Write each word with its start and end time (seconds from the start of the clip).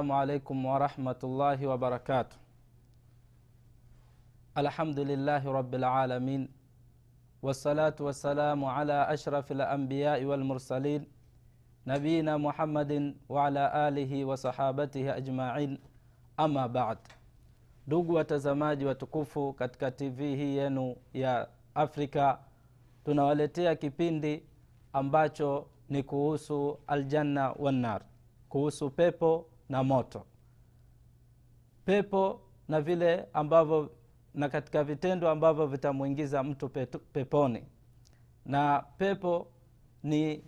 assalamu 0.00 0.20
alaikum 0.20 0.64
warahmatullahi 0.64 1.66
wabarakatuh 1.66 2.36
alhamdulillahi 4.54 5.44
rabilalamin 5.52 6.48
wassalatu 7.42 8.04
wassalamu 8.08 8.70
ala 8.70 9.08
ashrafi 9.08 9.54
lambiyai 9.54 10.24
walmursalin 10.24 11.04
nabiyina 11.86 12.38
muhammadin 12.38 13.14
waala 13.28 13.72
alihi 13.72 14.24
wasahabatihi 14.24 15.08
ajmain 15.10 15.78
ama 16.36 16.68
bad 16.68 16.98
ndugu 17.86 18.14
watazamaji 18.14 18.84
watukufu 18.84 19.52
katika 19.52 19.90
tv 19.90 20.36
hii 20.36 20.56
yenu 20.56 20.96
ya 21.12 21.48
afrika 21.74 22.38
tunawaletea 23.04 23.76
kipindi 23.76 24.42
ambacho 24.92 25.66
ni 25.88 26.02
kuhusu 26.02 26.78
aljanna 26.86 27.52
wannar 27.52 28.02
kuhusu 28.48 28.90
pepo 28.90 29.49
na 29.70 29.82
moto. 29.84 30.24
Pepo 31.84 32.40
na 32.68 32.80
vile 32.80 33.26
ambavyo 33.32 33.90
na 34.34 34.48
katika 34.48 34.84
vitendo 34.84 35.30
ambavyo 35.30 35.66
vitamwingiza 35.66 36.42
mtu 36.42 36.68
peponi. 37.12 37.64
Na 38.46 38.84
pepo 38.98 39.46
ni 40.02 40.44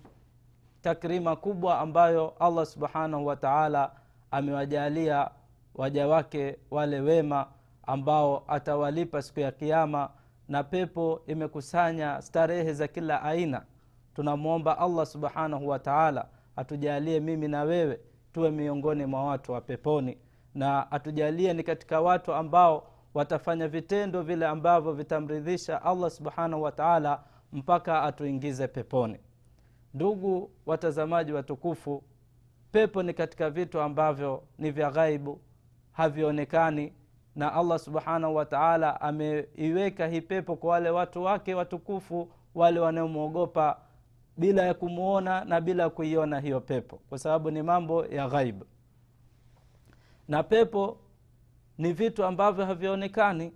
takrima 0.82 1.36
kubwa 1.36 1.78
ambayo 1.80 2.30
allah 2.40 2.66
subhanahu 2.66 3.26
wa 3.26 3.36
taala 3.36 3.92
amewajalia 4.30 5.30
waja 5.74 6.08
wake 6.08 6.58
wale 6.70 7.00
wema 7.00 7.46
ambao 7.82 8.44
atawalipa 8.48 9.22
siku 9.22 9.40
ya 9.40 9.52
kiama 9.52 10.10
na 10.48 10.64
pepo 10.64 11.22
imekusanya 11.26 12.22
starehe 12.22 12.72
za 12.72 12.88
kila 12.88 13.22
aina. 13.22 13.64
Tunamwomba 14.14 14.78
allah 14.78 15.06
subhanahu 15.06 15.68
wa 15.68 15.78
taala 15.78 16.28
atujalie 16.56 17.20
mimi 17.20 17.48
na 17.48 17.62
wewe 17.62 18.00
tuwe 18.32 18.50
miongoni 18.50 19.06
mwa 19.06 19.24
watu 19.24 19.52
wa 19.52 19.60
peponi. 19.60 20.18
Na 20.54 20.92
atujalie 20.92 21.52
ni 21.54 21.62
katika 21.62 22.00
watu 22.00 22.34
ambao 22.34 22.86
watafanya 23.14 23.68
vitendo 23.68 24.22
vile 24.22 24.46
ambavyo 24.46 24.92
vitamridhisha 24.92 25.82
allah 25.82 26.10
subhanahu 26.10 26.62
wataala 26.62 27.22
mpaka 27.52 28.02
atuingize 28.02 28.68
peponi. 28.68 29.18
Ndugu 29.94 30.50
watazamaji 30.66 31.32
watukufu 31.32 32.02
pepo 32.72 33.02
ni 33.02 33.14
katika 33.14 33.50
vitu 33.50 33.80
ambavyo 33.80 34.42
ni 34.58 34.70
vya 34.70 34.90
ghaibu 34.90 35.40
havionekani 35.92 36.92
na 37.36 37.52
allah 37.52 37.78
subhanahu 37.78 38.34
wataala 38.34 39.00
ameiweka 39.00 40.06
hii 40.06 40.20
pepo 40.20 40.56
kwa 40.56 40.70
wale 40.70 40.90
watu 40.90 41.22
wake 41.22 41.54
watukufu 41.54 42.30
wale 42.54 42.80
wanaomwogopa 42.80 43.78
bila 44.36 44.62
ya 44.62 44.74
kumwona 44.74 45.44
na 45.44 45.60
bila 45.60 45.90
kuiona 45.90 46.40
hiyo 46.40 46.60
pepo 46.60 46.96
kwa 47.08 47.18
sababu 47.18 47.50
ni 47.50 47.62
mambo 47.62 48.06
ya 48.06 48.28
ghaib. 48.28 48.62
Na 50.28 50.42
pepo 50.42 50.98
ni 51.78 51.92
vitu 51.92 52.24
ambavyo 52.24 52.66
havionekani. 52.66 53.52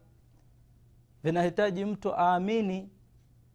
Vinahitaji 1.24 1.84
mtu 1.84 2.14
aamini 2.14 2.90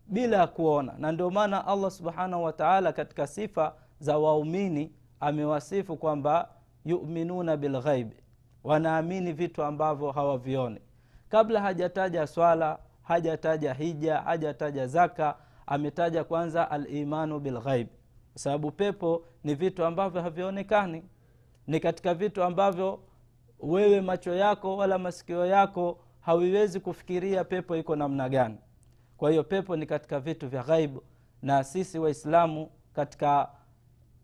bila 0.08 0.38
ya 0.38 0.48
kuona. 0.48 0.94
Na 0.98 1.12
ndio 1.12 1.30
maana 1.30 1.68
allah 1.68 1.92
subhanahu 1.92 2.44
wataala 2.44 2.94
katika 2.94 3.28
sifa 3.28 3.76
za 4.00 4.18
waumini 4.18 4.92
amewasifu 5.20 5.98
kwamba 5.98 6.50
yuminuna 6.86 7.58
bilghaibi 7.58 8.16
wanaamini 8.64 9.34
vitu 9.34 9.64
ambavyo 9.64 10.12
hawavioni. 10.12 10.82
Kabla 11.30 11.62
hajataja 11.62 12.28
swala 12.28 12.80
hajataja 13.04 13.74
hija 13.74 14.18
hajataja 14.22 14.88
zaka 14.88 15.36
ametaja 15.68 16.24
kwanza 16.24 16.72
alimanu 16.72 17.40
bilghaib. 17.40 17.88
Kwa 18.34 18.42
sababu 18.42 18.72
pepo 18.72 19.26
ni 19.44 19.56
vitu 19.56 19.86
ambavyo 19.86 20.22
havionekani. 20.22 21.04
Ni 21.68 21.80
katika 21.80 22.14
vitu 22.14 22.44
ambavyo 22.44 23.00
wewe 23.60 24.02
macho 24.02 24.34
yako 24.36 24.78
wala 24.78 24.98
masikio 24.98 25.46
yako 25.46 26.00
hawiwezi 26.20 26.80
kufikiria 26.80 27.44
pepo 27.44 27.76
iko 27.78 27.96
namna 27.96 28.30
gani. 28.30 28.58
Kwa 29.18 29.30
hiyo 29.32 29.44
pepo 29.44 29.76
ni 29.76 29.86
katika 29.86 30.20
vitu 30.20 30.48
vya 30.50 30.64
ghaibu 30.64 31.04
na 31.42 31.64
sisi 31.64 32.00
waislamu 32.00 32.70
katika 32.94 33.50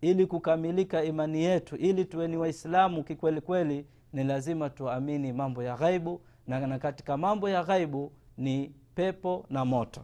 ili 0.02 0.26
kukamilika 0.26 1.04
imani 1.04 1.44
yetu 1.44 1.76
ili 1.76 2.06
tuwe 2.06 2.28
ni 2.28 2.38
waislamu 2.38 3.04
kikwelikweli 3.04 3.86
ni 4.14 4.24
lazima 4.24 4.70
tuamini 4.70 5.34
mambo 5.34 5.64
ya 5.64 5.76
ghaibu. 5.76 6.22
Na, 6.48 6.60
na 6.68 6.80
katika 6.80 7.18
mambo 7.18 7.50
ya 7.50 7.64
ghaibu 7.64 8.12
ni 8.38 8.72
pepo 8.96 9.46
na 9.50 9.66
moto 9.66 10.02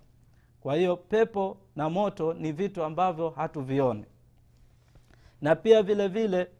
kwa 0.63 0.75
hiyo 0.75 0.97
pepo 0.97 1.57
na 1.75 1.89
moto 1.89 2.33
ni 2.33 2.51
vitu 2.51 2.83
ambavyo 2.83 3.29
hatuvioni. 3.29 4.05
Na 5.41 5.55
pia 5.55 5.83
vile 5.83 6.07
vile 6.07 6.51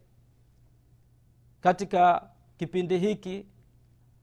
katika 1.62 2.30
kipindi 2.58 2.98
hiki 2.98 3.46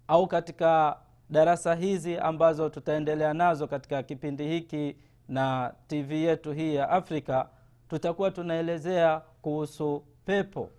au 0.08 0.26
katika 0.26 0.96
darasa 1.30 1.74
hizi 1.74 2.18
ambazo 2.18 2.68
tutaendelea 2.68 3.34
nazo 3.34 3.66
katika 3.66 4.02
kipindi 4.02 4.48
hiki 4.48 4.96
na 5.28 5.74
tv 5.86 6.12
yetu 6.24 6.52
hii 6.52 6.74
ya 6.74 6.90
afrika 6.90 7.48
tutakuwa 7.88 8.30
tunaelezea 8.30 9.20
kuhusu 9.42 10.04
pepo 10.24 10.70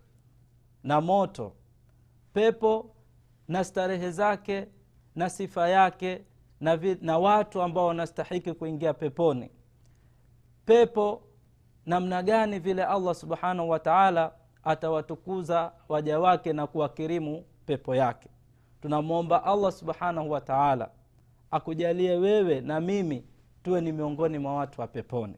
na 0.83 1.01
moto. 1.01 1.53
Pepo 2.33 2.95
na 3.47 3.63
starehe 3.63 4.11
zake 4.11 4.67
na 5.15 5.29
sifa 5.29 5.69
yake 5.69 6.21
na, 6.61 6.77
vi, 6.77 6.97
na 7.01 7.17
watu 7.17 7.61
ambao 7.61 7.85
wanastahiki 7.87 8.53
kuingia 8.53 8.93
peponi. 8.93 9.49
Pepo 10.65 11.21
namna 11.85 12.23
gani 12.23 12.59
vile 12.59 12.83
allah 12.85 13.15
subhanahu 13.15 13.69
wa 13.69 13.79
taala 13.79 14.31
atawatukuza 14.63 15.71
waja 15.89 16.19
wake 16.19 16.53
na 16.53 16.67
kuwakirimu 16.67 17.45
pepo 17.65 17.95
yake. 17.95 18.29
Tunamwomba 18.81 19.43
allah 19.43 19.71
subhanahu 19.71 20.31
wa 20.31 20.41
taala 20.41 20.89
akujalie 21.51 22.15
wewe 22.15 22.61
na 22.61 22.79
mimi 22.79 23.23
tuwe 23.63 23.81
ni 23.81 23.91
miongoni 23.91 24.37
mwa 24.39 24.55
watu 24.55 24.81
wa 24.81 24.87
peponi. 24.87 25.35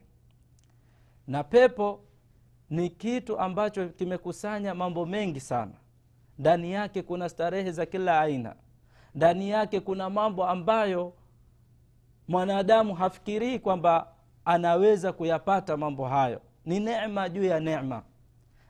Na 1.27 1.43
pepo 1.43 1.99
ni 2.69 2.89
kitu 2.89 3.39
ambacho 3.39 3.89
kimekusanya 3.89 4.75
mambo 4.75 5.05
mengi 5.05 5.39
sana. 5.39 5.73
Ndani 6.39 6.71
yake 6.71 7.01
kuna 7.01 7.29
starehe 7.29 7.71
za 7.71 7.85
kila 7.85 8.19
aina 8.21 8.55
ndani 9.15 9.49
yake 9.49 9.79
kuna 9.79 10.09
mambo 10.09 10.45
ambayo 10.47 11.13
mwanadamu 12.27 12.95
hafikirii 12.95 13.59
kwamba 13.59 14.07
anaweza 14.45 15.13
kuyapata 15.13 15.77
mambo 15.77 16.05
hayo. 16.07 16.41
Ni 16.65 16.79
nema 16.79 17.29
juu 17.29 17.43
ya 17.43 17.59
nema 17.59 18.03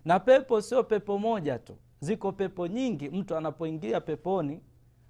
na 0.06 0.20
pepo 0.20 0.62
sio 0.62 0.84
pepo 0.84 1.18
moja 1.20 1.60
tu. 1.60 1.76
Ziko 2.00 2.32
pepo 2.32 2.68
nyingi. 2.68 3.10
Mtu 3.10 3.36
anapoingia 3.38 4.02
peponi 4.02 4.62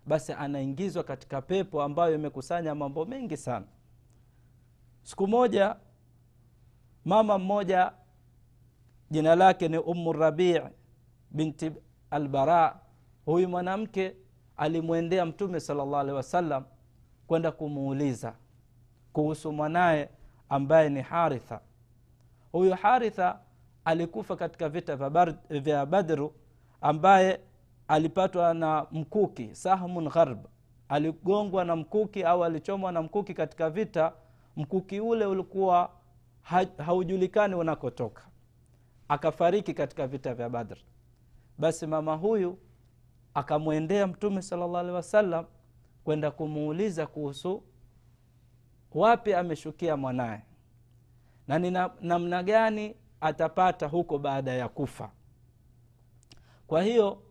basi 0.06 0.34
anaingizwa 0.34 1.04
katika 1.04 1.42
pepo 1.42 1.82
ambayo 1.82 2.16
imekusanya 2.16 2.76
mambo 2.76 3.06
mengi 3.06 3.38
sana. 3.38 3.66
Siku 5.04 5.28
moja 5.28 5.76
mama 7.06 7.38
mmoja 7.40 7.92
jina 9.12 9.36
lake 9.36 9.68
ni 9.68 9.78
umu 9.78 10.14
rabii 10.14 10.60
binti 11.32 11.72
albara. 12.12 12.80
Huyu 13.26 13.50
mwanamke 13.50 14.16
alimwendea 14.58 15.26
mtume 15.26 15.60
salllah 15.60 16.00
alehi 16.00 16.16
wasallam 16.18 16.64
kwenda 17.28 17.52
kumuuliza 17.52 18.36
kuhusu 19.14 19.52
mwanaye 19.52 20.10
ambaye 20.50 20.90
ni 20.90 21.02
haritha. 21.02 21.60
Huyu 22.52 22.74
haritha 22.76 23.40
alikufa 23.86 24.36
katika 24.36 24.70
vita 24.70 25.10
vya 25.50 25.86
badru 25.86 26.34
ambaye 26.82 27.40
alipatwa 27.88 28.54
na 28.54 28.86
mkuki 28.92 29.56
sahmun 29.56 30.10
gharb. 30.10 30.46
Aligongwa 30.90 31.66
na 31.66 31.76
mkuki 31.76 32.24
au 32.24 32.44
alichomwa 32.44 32.92
na 32.92 33.02
mkuki 33.02 33.34
katika 33.34 33.70
vita. 33.70 34.14
Mkuki 34.56 35.00
ule 35.00 35.26
ulikuwa 35.26 35.90
ha, 36.42 36.66
haujulikani 36.86 37.56
unakotoka. 37.56 38.22
Akafariki 39.08 39.74
katika 39.74 40.08
vita 40.08 40.34
vya 40.34 40.50
badr. 40.50 40.78
Basi 41.58 41.88
mama 41.88 42.16
huyu 42.16 42.58
akamwendea 43.34 44.08
mtume 44.08 44.42
salllah 44.42 44.80
alehi 44.82 44.96
wasallam 44.96 45.46
kwenda 46.04 46.32
kumuuliza 46.32 47.08
kuhusu 47.08 47.64
wapi 48.92 49.34
ameshukia 49.34 49.98
mwanaye 49.98 50.42
na 51.48 51.60
ni 51.60 51.72
namna 52.02 52.44
gani 52.44 52.96
atapata 53.22 53.88
huko 53.88 54.18
baada 54.20 54.54
ya 54.54 54.70
kufa. 54.70 55.12
Kwa 56.68 56.84
hiyo 56.84 57.22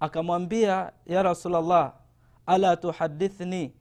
akamwambia 0.00 0.92
ya 1.06 1.22
rasulllah 1.22 1.94
ala 2.46 2.76
tuhadithni 2.76 3.74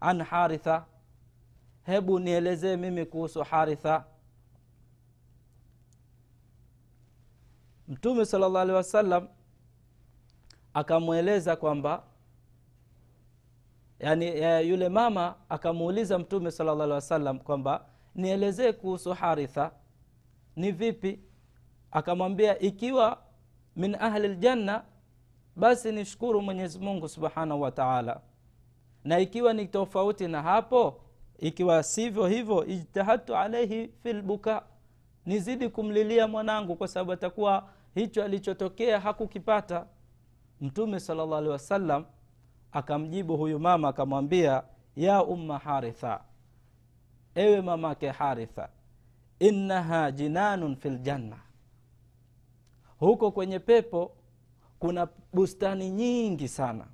an 0.00 0.22
haritha? 0.22 0.84
Hebu 1.84 2.18
nielezee 2.18 2.76
mimi 2.76 3.06
kuhusu 3.06 3.42
haritha. 3.42 4.04
Mtume 7.88 8.24
sala 8.24 8.48
llah 8.48 8.62
alehi 8.62 8.76
wasallam 8.76 9.28
akamweleza 10.74 11.56
kwamba 11.56 12.02
yani 14.00 14.38
ya 14.40 14.60
yule 14.60 14.88
mama 14.88 15.34
akamuuliza 15.48 16.18
mtume 16.18 16.50
sala 16.50 16.72
llah 16.72 16.82
alehi 16.84 16.94
wasallam 16.94 17.38
kwamba 17.38 17.84
nielezee 18.14 18.72
kuhusu 18.72 19.12
haritha 19.12 19.70
ni 20.56 20.72
vipi? 20.72 21.20
Akamwambia 21.90 22.58
ikiwa 22.58 23.18
min 23.76 23.94
ahli 23.94 24.28
ljanna 24.28 24.84
basi 25.56 25.92
nishukuru 25.92 26.42
mwenyezi 26.42 26.78
mungu 26.78 27.08
subhanahu 27.08 27.60
wa 27.60 27.70
taala. 27.70 28.20
Na 29.04 29.18
ikiwa 29.18 29.52
ni 29.52 29.66
tofauti 29.66 30.28
na 30.28 30.42
hapo 30.42 31.00
ikiwa 31.38 31.82
sivyo 31.82 32.26
hivyo 32.26 32.66
ijtahadtu 32.66 33.36
alaihi 33.36 33.88
fi 34.02 34.12
lbuka 34.12 34.62
nizidi 35.26 35.68
kumlilia 35.68 36.28
mwanangu 36.28 36.76
kwa 36.76 36.88
sababu 36.88 37.12
atakuwa 37.12 37.68
hicho 37.94 38.24
alichotokea 38.24 39.00
hakukipata 39.00 39.86
mtume 40.62 41.00
sala 41.00 41.26
llah 41.26 41.38
alehi 41.38 41.52
wasallam 41.52 42.04
akamjibu 42.72 43.36
huyu 43.36 43.58
mama 43.58 43.88
akamwambia 43.88 44.62
ya 44.96 45.24
umma 45.24 45.58
haritha 45.58 46.20
ewe 47.34 47.60
mamake 47.60 48.08
haritha 48.10 48.68
innaha 49.38 50.10
jinanun 50.10 50.76
fi 50.76 50.90
ljanna 50.90 51.38
huko 52.98 53.30
kwenye 53.30 53.58
pepo 53.58 54.12
kuna 54.78 55.08
bustani 55.32 55.90
nyingi 55.90 56.48
sana. 56.48 56.86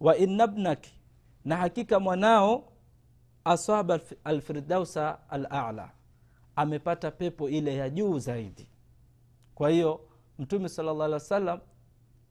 Wa 0.00 0.16
inna 0.16 0.46
bnaki 0.46 0.94
na 1.44 1.56
hakika 1.56 2.00
mwanao 2.00 2.72
asaba 3.44 4.00
alfirdausa 4.24 5.18
alala 5.30 5.90
amepata 6.56 7.10
pepo 7.10 7.48
ile 7.48 7.76
ya 7.76 7.90
juu 7.90 8.18
zaidi. 8.18 8.68
Kwa 9.54 9.70
hiyo 9.70 10.00
mtume 10.38 10.68
sala 10.68 10.92
llah 10.92 11.04
alih 11.04 11.14
wa 11.14 11.20
sallam 11.20 11.60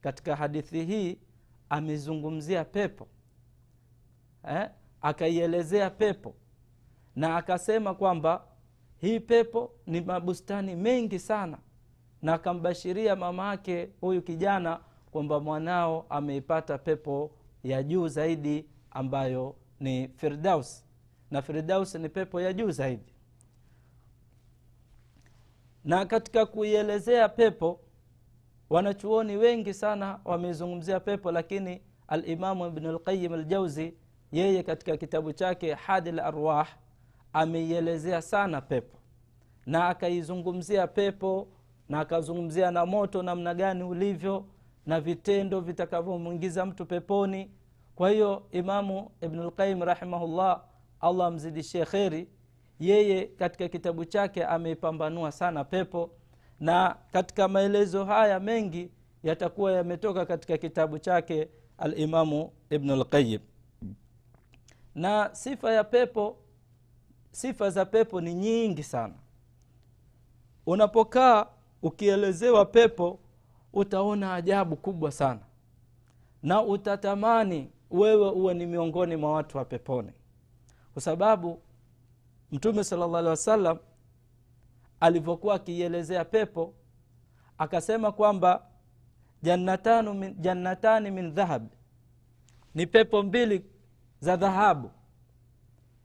katika 0.00 0.36
hadithi 0.36 0.84
hii 0.84 1.18
amezungumzia 1.68 2.64
pepo 2.64 3.08
eh? 4.48 4.70
akaielezea 5.00 5.90
pepo 5.90 6.34
na 7.16 7.36
akasema 7.36 7.94
kwamba 7.94 8.44
hii 8.96 9.20
pepo 9.20 9.72
ni 9.86 10.00
mabustani 10.00 10.76
mengi 10.76 11.18
sana 11.18 11.58
na 12.22 12.34
akambashiria 12.34 13.16
mama 13.16 13.48
yake 13.48 13.90
huyu 14.00 14.22
kijana 14.22 14.80
kwamba 15.10 15.40
mwanao 15.40 16.06
ameipata 16.08 16.78
pepo 16.78 17.30
ya 17.64 17.82
juu 17.82 18.08
zaidi 18.08 18.66
ambayo 18.90 19.56
ni 19.80 20.08
firdaus 20.08 20.84
na 21.30 21.42
firdaus 21.42 21.94
ni 21.94 22.08
pepo 22.08 22.40
ya 22.40 22.52
juu 22.52 22.70
zaidi 22.70 23.12
na 25.84 26.06
katika 26.06 26.46
kuielezea 26.46 27.28
pepo 27.28 27.80
wanachuoni 28.70 29.36
wengi 29.36 29.74
sana 29.74 30.20
wamezungumzia 30.24 31.00
pepo 31.00 31.32
lakini 31.32 31.82
alimamu 32.08 32.66
ibnu 32.66 32.92
lqayim 32.92 33.32
aljauzi 33.32 33.94
yeye 34.32 34.62
katika 34.62 34.96
kitabu 34.96 35.32
chake 35.32 35.74
hadi 35.74 36.12
larwah 36.12 36.68
ameielezea 37.32 38.22
sana 38.22 38.60
pepo. 38.60 38.98
Na 39.66 39.88
akaizungumzia 39.88 40.86
pepo 40.86 41.48
na 41.88 42.00
akazungumzia 42.00 42.70
na 42.70 42.86
moto 42.86 43.22
namna 43.22 43.54
gani 43.54 43.82
ulivyo 43.82 44.44
na 44.86 45.00
vitendo 45.00 45.60
vitakavyomwingiza 45.60 46.66
mtu 46.66 46.86
peponi. 46.86 47.50
Kwa 47.94 48.10
hiyo 48.10 48.42
imamu 48.50 49.10
ibnulqayim 49.20 49.82
rahimahullah 49.82 50.62
allah 51.00 51.26
amzidishie 51.26 51.84
kheri 51.84 52.28
yeye 52.80 53.26
katika 53.26 53.68
kitabu 53.68 54.04
chake 54.04 54.44
ameipambanua 54.44 55.32
sana 55.32 55.64
pepo 55.64 56.10
na 56.60 56.96
katika 57.12 57.48
maelezo 57.48 58.04
haya 58.04 58.40
mengi 58.40 58.90
yatakuwa 59.22 59.72
yametoka 59.72 60.26
katika 60.26 60.58
kitabu 60.58 60.98
chake 60.98 61.48
alimamu 61.78 62.50
ibnulqayim 62.70 63.40
na 64.94 65.30
sifa 65.32 65.72
ya 65.72 65.84
pepo 65.84 66.36
sifa 67.32 67.70
za 67.70 67.84
pepo 67.84 68.20
ni 68.20 68.34
nyingi 68.34 68.82
sana. 68.82 69.14
Unapokaa 70.66 71.46
ukielezewa 71.82 72.64
pepo 72.66 73.18
utaona 73.72 74.34
ajabu 74.34 74.76
kubwa 74.76 75.12
sana. 75.12 75.40
Na 76.42 76.62
utatamani 76.62 77.70
wewe 77.90 78.30
uwe 78.30 78.54
ni 78.54 78.66
miongoni 78.66 79.16
mwa 79.16 79.32
watu 79.32 79.58
wa 79.58 79.64
peponi. 79.64 80.12
Kwa 80.92 81.02
sababu 81.02 81.60
mtume 82.52 82.84
sala 82.84 83.06
llah 83.06 83.18
alih 83.18 83.30
wasallam 83.30 83.78
alivyokuwa 85.00 85.54
akiielezea 85.54 86.24
pepo 86.24 86.74
akasema 87.58 88.12
kwamba 88.12 88.66
jannatani 89.42 91.10
min, 91.10 91.14
min 91.14 91.34
dhahab 91.34 91.68
ni 92.74 92.86
pepo 92.86 93.22
mbili 93.22 93.64
za 94.20 94.36
dhahabu. 94.36 94.90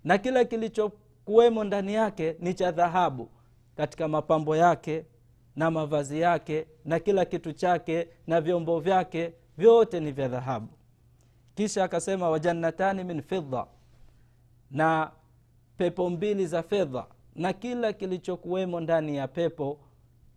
Na 0.03 0.17
kila 0.17 0.45
kilichokuwemo 0.45 1.63
ndani 1.63 1.93
yake 1.93 2.35
ni 2.39 2.53
cha 2.53 2.71
dhahabu 2.71 3.29
katika 3.77 4.07
mapambo 4.07 4.55
yake 4.55 5.05
na 5.55 5.71
mavazi 5.71 6.19
yake 6.19 6.67
na 6.85 6.99
kila 6.99 7.25
kitu 7.25 7.53
chake 7.53 8.07
na 8.27 8.41
vyombo 8.41 8.79
vyake 8.79 9.33
vyote 9.57 9.99
ni 9.99 10.11
vya 10.11 10.27
dhahabu. 10.27 10.69
Kisha 11.55 11.83
akasema 11.83 12.29
wajannatani 12.29 13.03
min 13.03 13.21
fidha 13.21 13.67
na 14.71 15.11
pepo 15.77 16.09
mbili 16.09 16.47
za 16.47 16.63
fedha 16.63 17.05
na 17.35 17.53
kila 17.53 17.93
kilichokuwemo 17.93 18.79
ndani 18.79 19.15
ya 19.17 19.27
pepo 19.27 19.79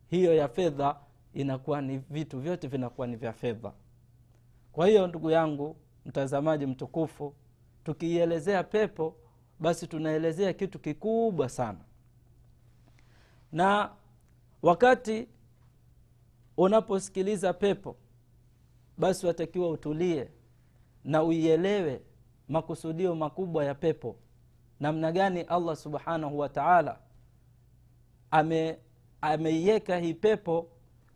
hiyo 0.09 0.35
ya 0.35 0.49
fedha 0.49 0.97
inakuwa 1.35 1.81
ni 1.83 1.99
vitu 1.99 2.41
vyote 2.41 2.69
vinakuwa 2.69 3.07
ni 3.07 3.17
vya 3.17 3.33
fedha. 3.33 3.73
Kwa 4.73 4.87
hiyo 4.87 5.07
ndugu 5.07 5.31
yangu 5.31 5.77
mtazamaji 6.07 6.67
mtukufu 6.67 7.35
tukiielezea 7.85 8.65
pepo 8.65 9.15
basi 9.61 9.87
tunaelezea 9.87 10.53
kitu 10.53 10.79
kikubwa 10.79 11.49
sana. 11.49 11.79
Na 13.53 13.91
wakati 14.63 15.29
unaposikiliza 16.57 17.53
pepo 17.53 17.97
basi 18.99 19.27
watakiwa 19.27 19.71
utulie 19.71 20.29
na 21.05 21.23
uielewe 21.23 22.01
makusudio 22.49 23.15
makubwa 23.15 23.65
ya 23.65 23.75
pepo 23.75 24.17
namna 24.81 25.13
gani 25.13 25.41
allah 25.41 25.77
subhanahu 25.77 26.39
wa 26.39 26.49
taala 26.49 26.99
ame 28.31 28.79
ameiweka 29.21 29.99
hii 29.99 30.15
pepo 30.15 30.69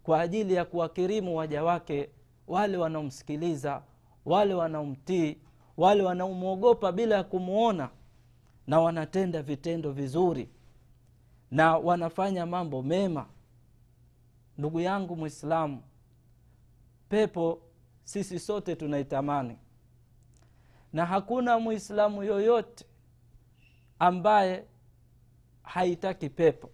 kwa 0.02 0.20
ajili 0.20 0.54
ya 0.54 0.64
kuwakirimu 0.64 1.36
waja 1.36 1.64
wake 1.64 2.10
wale 2.46 2.76
wanaomsikiliza 2.76 3.82
wale 4.24 4.54
wanaomtii 4.54 5.38
wale 5.76 6.02
wanaomwogopa 6.02 6.92
bila 6.92 7.16
ya 7.16 7.24
kumwona 7.24 7.90
na 8.66 8.80
wanatenda 8.80 9.42
vitendo 9.42 9.92
vizuri 9.92 10.48
na 11.50 11.76
wanafanya 11.76 12.46
mambo 12.46 12.82
mema. 12.82 13.26
Ndugu 14.58 14.80
yangu 14.80 15.16
mwislamu 15.16 15.82
pepo 17.08 17.62
sisi 18.04 18.38
sote 18.38 18.76
tunaitamani 18.76 19.56
na 20.92 21.06
hakuna 21.06 21.58
mwislamu 21.58 22.22
yoyote 22.22 22.84
ambaye 24.02 24.64
haitaki 25.62 26.28
pepo. 26.28 26.70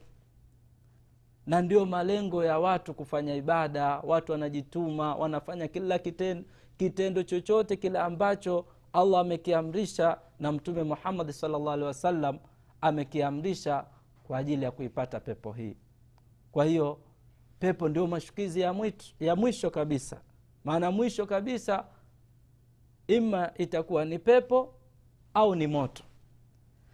Na 1.46 1.62
ndio 1.62 1.86
malengo 1.86 2.44
ya 2.44 2.58
watu 2.58 2.94
kufanya 2.94 3.34
ibada. 3.34 4.00
Watu 4.00 4.32
wanajituma 4.32 5.14
wanafanya 5.14 5.68
kila 5.68 5.98
kitendo, 5.98 6.44
kitendo 6.76 7.22
chochote 7.22 7.76
kile 7.76 7.98
ambacho 7.98 8.66
allah 8.92 9.20
amekiamrisha 9.20 10.18
na 10.40 10.52
mtume 10.52 10.82
muhammadi 10.82 11.32
salllah 11.32 11.72
alehi 11.72 11.86
wasallam 11.86 12.38
amekiamrisha 12.80 13.84
kwa 14.26 14.38
ajili 14.38 14.64
ya 14.64 14.70
kuipata 14.70 15.20
pepo 15.20 15.52
hii. 15.52 15.76
Kwa 16.52 16.64
hiyo 16.64 16.98
pepo 17.58 17.88
ndio 17.88 18.06
mashukizi 18.06 18.60
ya, 18.60 18.72
mwitu, 18.72 19.06
ya 19.20 19.36
mwisho 19.36 19.70
kabisa. 19.70 20.20
Maana 20.64 20.90
mwisho 20.90 21.26
kabisa 21.26 21.84
ima 23.06 23.50
itakuwa 23.58 24.04
ni 24.04 24.18
pepo 24.18 24.74
au 25.34 25.54
ni 25.54 25.66
moto 25.66 26.04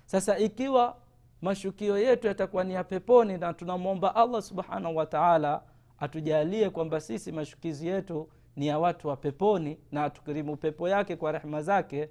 sasa 0.06 0.38
ikiwa 0.38 0.96
mashukio 1.42 1.98
yetu 1.98 2.26
yatakuwa 2.26 2.64
ni 2.64 2.74
ya 2.74 2.84
peponi 2.84 3.38
na 3.38 3.52
tunamwomba 3.54 4.14
allah 4.16 4.42
subhanahu 4.42 4.96
wataala 4.96 5.62
atujalie 5.98 6.70
kwamba 6.70 7.00
sisi 7.00 7.32
mashukizi 7.32 7.86
yetu 7.86 8.28
ni 8.56 8.66
ya 8.66 8.78
watu 8.78 9.08
wa 9.08 9.16
peponi 9.16 9.78
na 9.92 10.04
atukirimu 10.04 10.56
pepo 10.56 10.88
yake 10.88 11.16
kwa 11.16 11.32
rehma 11.32 11.62
zake 11.62 12.08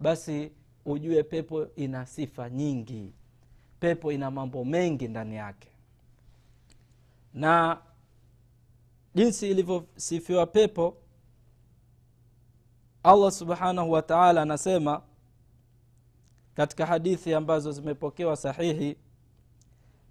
basi 0.00 0.52
ujue 0.84 1.22
pepo 1.22 1.66
ina 1.76 2.06
sifa 2.06 2.50
nyingi. 2.50 3.12
Pepo 3.80 4.12
ina 4.12 4.30
mambo 4.30 4.64
mengi 4.64 5.08
ndani 5.08 5.36
yake. 5.36 5.68
Na 7.34 7.78
jinsi 9.14 9.50
ilivyosifiwa 9.50 10.46
pepo 10.46 10.96
allah 13.02 13.30
subhanahu 13.32 13.90
wataala 13.92 14.42
anasema 14.42 15.02
katika 16.56 16.86
hadithi 16.86 17.34
ambazo 17.34 17.72
zimepokewa 17.72 18.36
sahihi 18.36 18.96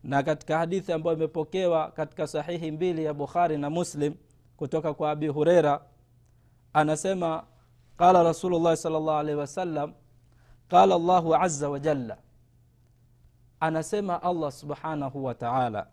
na 0.04 0.24
katika 0.24 0.58
hadithi 0.58 0.94
ambayo 0.94 1.18
imepokewa 1.18 1.92
katika 1.92 2.28
sahihi 2.28 2.72
mbili 2.72 3.06
ya 3.06 3.14
bukhari 3.14 3.58
na 3.58 3.70
muslim 3.70 4.14
kutoka 4.58 4.94
kwa 4.94 5.12
abi 5.12 5.28
hureira 5.28 5.82
anasema 6.74 7.44
qala 7.98 8.24
rasulullahi 8.24 8.78
sal 8.78 8.92
llahu 8.92 9.12
alaihi 9.12 9.40
wasallam 9.40 9.94
qala 10.68 10.98
llahu 11.00 11.36
aza 11.36 11.70
wajalla 11.70 12.18
anasema 13.60 14.24
allah 14.24 14.52
subhanahu 14.52 15.26
wa 15.26 15.34
taala 15.36 15.88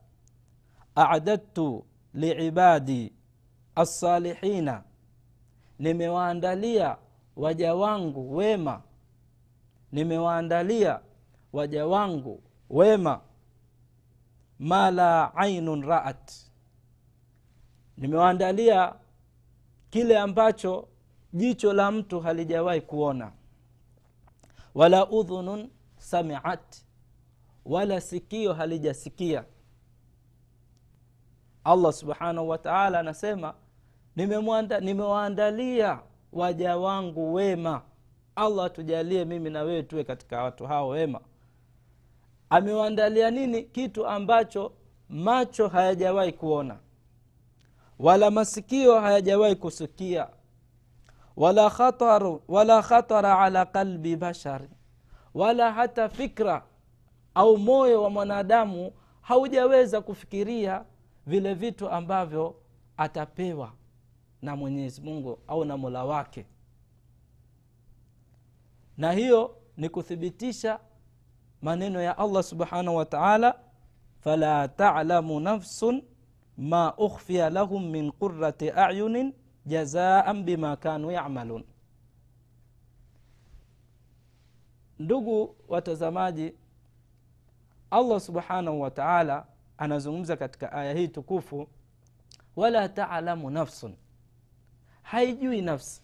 adadtu 0.95 1.85
liibadi 2.15 3.13
alsalihina 3.75 4.83
nimewaandalia 5.79 6.97
waja 7.37 7.75
wangu 7.75 8.37
wema 8.37 8.83
nimewaandalia 9.93 11.01
waja 11.53 11.87
wangu 11.87 12.43
wema. 12.71 13.21
Ma 14.59 14.91
la 14.91 15.35
ainun 15.37 15.83
raat 15.85 16.33
nimewaandalia 17.97 18.95
kile 19.91 20.19
ambacho 20.19 20.89
jicho 21.33 21.73
la 21.73 21.91
mtu 21.91 22.21
halijawahi 22.21 22.81
kuona. 22.81 23.33
Wala 24.75 25.11
udhunun 25.11 25.71
samiat 25.99 26.85
wala 27.65 28.01
sikio 28.01 28.53
halijasikia. 28.53 29.45
Allah 31.65 31.93
subhanahu 31.93 32.49
wa 32.49 32.59
taala 32.59 32.99
anasema 32.99 33.55
nimewaandalia 34.81 36.01
waja 36.33 36.77
wangu 36.77 37.35
wema 37.35 37.83
allah 38.37 38.65
atujalie 38.65 39.25
mimi 39.25 39.51
na 39.51 39.63
wewe 39.63 39.83
tuwe 39.83 40.05
katika 40.05 40.43
watu 40.43 40.67
hao 40.67 40.89
wema. 40.89 41.21
Amewaandalia 42.51 43.31
nini? 43.31 43.63
Kitu 43.63 44.07
ambacho 44.07 44.73
macho 45.09 45.69
hayajawahi 45.69 46.33
kuona. 46.33 46.79
Wala 47.99 48.31
masikio 48.31 49.01
hayajawahi 49.01 49.55
kusikia. 49.57 50.29
Wala 51.37 51.71
khataru, 51.71 52.43
wala 52.49 52.83
khatara 52.83 53.39
ala 53.39 53.67
qalbi 53.67 54.17
bashari 54.17 54.69
wala 55.35 55.73
hata 55.73 56.09
fikra 56.09 56.63
au 57.35 57.59
moyo 57.59 58.03
wa 58.03 58.11
mwanadamu 58.11 58.93
haujaweza 59.21 60.01
kufikiria 60.01 60.85
vile 61.27 61.55
vitu 61.55 61.91
ambavyo 61.91 62.55
atapewa 62.97 63.73
na 64.43 64.57
mwenyezi 64.57 65.01
mungu 65.01 65.39
au 65.49 65.65
na 65.65 65.77
mola 65.77 66.05
wake 66.05 66.47
na 68.97 69.13
hiyo 69.13 69.57
ni 69.77 69.89
kuthibitisha 69.89 70.81
maneno 71.63 72.03
ya 72.03 72.19
allah 72.19 72.43
subhanahu 72.43 72.97
wa 72.97 73.05
taala 73.05 73.59
fala 74.21 74.69
talamu 74.69 75.41
nafsun 75.41 76.03
ma 76.57 76.95
ukhfiya 76.97 77.51
lahum 77.51 77.91
min 77.91 78.13
qurati 78.13 78.71
ayunin 78.71 79.33
jazaan 79.67 80.43
bima 80.45 80.77
kanu 80.77 81.11
yamalun. 81.11 81.65
Ndugu 84.99 85.57
watazamaji 85.69 86.55
allah 87.91 88.21
subhanahu 88.21 88.81
wa 88.81 88.91
taala 88.91 89.47
anazungumza 89.79 90.37
katika 90.37 90.73
aya 90.73 90.95
hii 90.95 91.09
tukufu 91.09 91.69
wala 92.57 92.89
talamu 92.89 93.51
nafsun. 93.51 93.97
Haijui 95.03 95.63
nafsi 95.63 96.02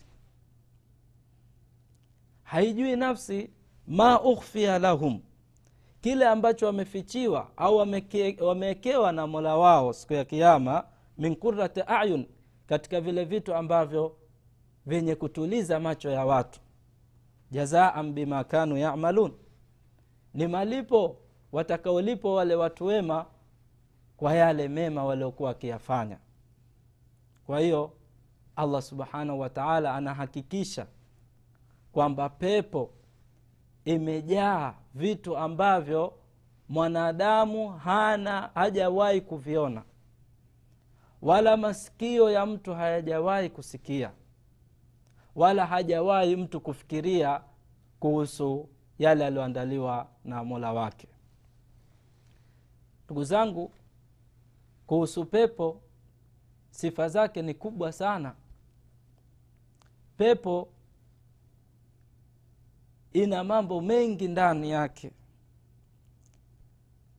haijui 2.48 2.96
nafsi 2.96 3.50
ma 3.86 4.20
ukhfia 4.22 4.78
lahum. 4.78 5.20
Kile 6.00 6.26
ambacho 6.26 6.66
wamefichiwa 6.66 7.50
au 7.56 7.76
wamewekewa 8.40 9.12
na 9.12 9.26
mola 9.26 9.56
wao 9.56 9.92
siku 9.92 10.12
ya 10.12 10.24
kiama 10.24 10.84
min 11.18 11.36
qurati 11.36 11.82
ayun 11.86 12.26
katika 12.66 13.00
vile 13.00 13.24
vitu 13.24 13.54
ambavyo 13.54 14.16
vyenye 14.86 15.14
kutuliza 15.14 15.80
macho 15.80 16.10
ya 16.10 16.24
watu. 16.26 16.60
Jazaan 17.50 18.12
bima 18.12 18.44
kanu 18.44 18.76
yamalun. 18.76 19.32
Ni 20.34 20.46
malipo 20.46 21.16
watakaolipo 21.52 22.34
wale 22.34 22.54
watu 22.54 22.84
wema 22.86 23.26
kwa 24.16 24.34
yale 24.34 24.68
mema 24.68 25.04
waliokuwa 25.04 25.48
wakiyafanya. 25.48 26.18
Kwa 27.46 27.60
hiyo 27.60 27.92
allah 28.56 28.82
subhanahu 28.82 29.40
wataala 29.40 29.94
anahakikisha 29.94 30.86
kwamba 31.98 32.28
pepo 32.28 32.90
imejaa 33.84 34.74
vitu 34.94 35.36
ambavyo 35.36 36.14
mwanadamu 36.68 37.68
hana 37.70 38.50
hajawahi 38.54 39.20
kuviona. 39.20 39.82
Wala 41.22 41.56
masikio 41.56 42.30
ya 42.30 42.46
mtu 42.46 42.74
hayajawahi 42.74 43.50
kusikia. 43.50 44.12
Wala 45.34 45.66
hajawahi 45.66 46.36
mtu 46.36 46.60
kufikiria 46.60 47.40
kuhusu 48.00 48.68
yale 48.98 49.26
aliyoandaliwa 49.26 50.08
na 50.24 50.44
mola 50.44 50.72
wake. 50.72 51.08
Ndugu 53.04 53.24
zangu 53.24 53.72
kuhusu 54.86 55.24
pepo 55.24 55.80
sifa 56.70 57.08
zake 57.08 57.42
ni 57.42 57.54
kubwa 57.54 57.92
sana. 57.92 58.34
Pepo 60.16 60.68
ina 63.22 63.44
mambo 63.44 63.80
mengi 63.80 64.28
ndani 64.28 64.70
yake. 64.70 65.12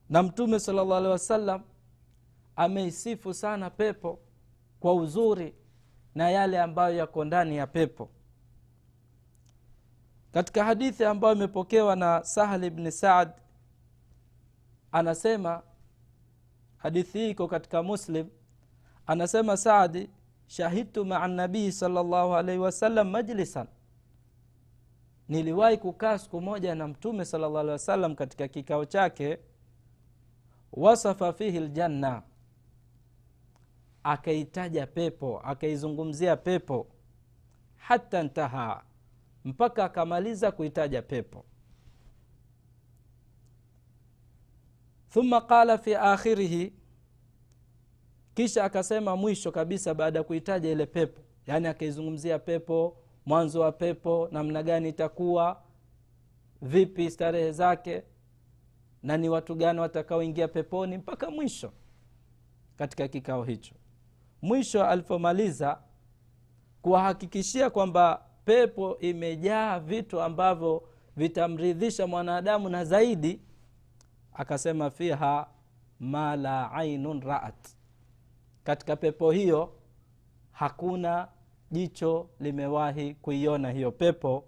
Na 0.08 0.22
mtume 0.22 0.60
sala 0.60 0.82
llahu 0.82 0.94
alehi 0.94 1.12
wasallam 1.12 1.62
ameisifu 2.56 3.34
sana 3.34 3.70
pepo 3.70 4.18
kwa 4.80 4.94
uzuri 4.94 5.54
na 6.14 6.30
yale 6.30 6.60
ambayo 6.60 6.96
yako 6.96 7.24
ndani 7.24 7.56
ya 7.56 7.66
pepo. 7.66 8.10
Katika 10.32 10.64
hadithi 10.64 11.04
ambayo 11.04 11.34
imepokewa 11.34 11.96
na 11.96 12.24
sahli 12.24 12.70
bni 12.70 12.92
saad 12.92 13.30
anasema 14.92 15.62
hadithi 16.76 17.18
hii 17.18 17.30
iko 17.30 17.48
katika 17.48 17.82
muslim 17.82 18.28
anasema 19.06 19.56
saadi 19.56 20.10
shahidtu 20.46 21.04
maa 21.04 21.28
nabii 21.28 21.72
salllahu 21.72 22.34
alaihi 22.34 22.60
wasallam 22.60 23.10
majlisan 23.10 23.66
niliwahi 25.30 25.76
kukaa 25.78 26.18
siku 26.18 26.40
moja 26.40 26.74
na 26.74 26.88
mtume 26.88 27.24
sala 27.24 27.48
llah 27.48 27.60
alehi 27.60 27.72
wasallam 27.72 28.14
katika 28.14 28.48
kikao 28.48 28.84
chake 28.84 29.38
wasafa 30.72 31.32
fihi 31.32 31.60
ljanna 31.60 32.22
akaitaja 34.02 34.86
pepo 34.86 35.40
akaizungumzia 35.40 36.36
pepo 36.36 36.86
hata 37.76 38.22
ntaha 38.22 38.84
mpaka 39.44 39.84
akamaliza 39.84 40.52
kuitaja 40.52 41.02
pepo. 41.02 41.44
Thumma 45.10 45.40
qala 45.40 45.78
fi 45.78 45.94
akhirihi 45.94 46.72
kisha 48.34 48.64
akasema 48.64 49.16
mwisho 49.16 49.52
kabisa 49.52 49.94
baada 49.94 50.18
ya 50.18 50.24
kuitaja 50.24 50.70
ile 50.70 50.86
pepo 50.86 51.20
yaani 51.46 51.66
akaizungumzia 51.68 52.38
pepo 52.38 52.96
mwanzo 53.26 53.60
wa 53.60 53.72
pepo 53.72 54.28
namna 54.32 54.62
gani 54.62 54.88
itakuwa 54.88 55.62
vipi 56.62 57.10
starehe 57.10 57.52
zake 57.52 58.02
na 59.02 59.16
ni 59.16 59.28
watu 59.28 59.54
gani 59.54 59.80
watakaoingia 59.80 60.48
peponi 60.48 60.98
mpaka 60.98 61.30
mwisho 61.30 61.72
katika 62.76 63.08
kikao 63.08 63.44
hicho. 63.44 63.74
Mwisho 64.42 64.84
alipomaliza 64.84 65.78
kuwahakikishia 66.82 67.70
kwamba 67.70 68.26
pepo 68.44 68.98
imejaa 68.98 69.78
vitu 69.78 70.20
ambavyo 70.20 70.88
vitamridhisha 71.16 72.06
mwanadamu 72.06 72.68
na 72.68 72.84
zaidi 72.84 73.40
akasema 74.32 74.90
fiha 74.90 75.46
ma 76.00 76.36
la 76.36 76.72
ainun 76.72 77.20
raat. 77.20 77.68
Katika 78.64 78.96
pepo 78.96 79.30
hiyo 79.30 79.72
hakuna 80.52 81.28
jicho 81.70 82.30
limewahi 82.40 83.14
kuiona 83.14 83.70
hiyo 83.70 83.92
pepo 83.92 84.44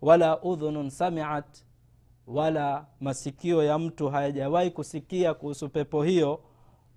wala 0.00 0.42
udhunun 0.42 0.90
samiat 0.90 1.64
wala 2.26 2.86
masikio 3.00 3.62
ya 3.64 3.78
mtu 3.78 4.08
hayajawahi 4.08 4.70
kusikia 4.70 5.34
kuhusu 5.34 5.68
pepo 5.68 6.02
hiyo 6.02 6.40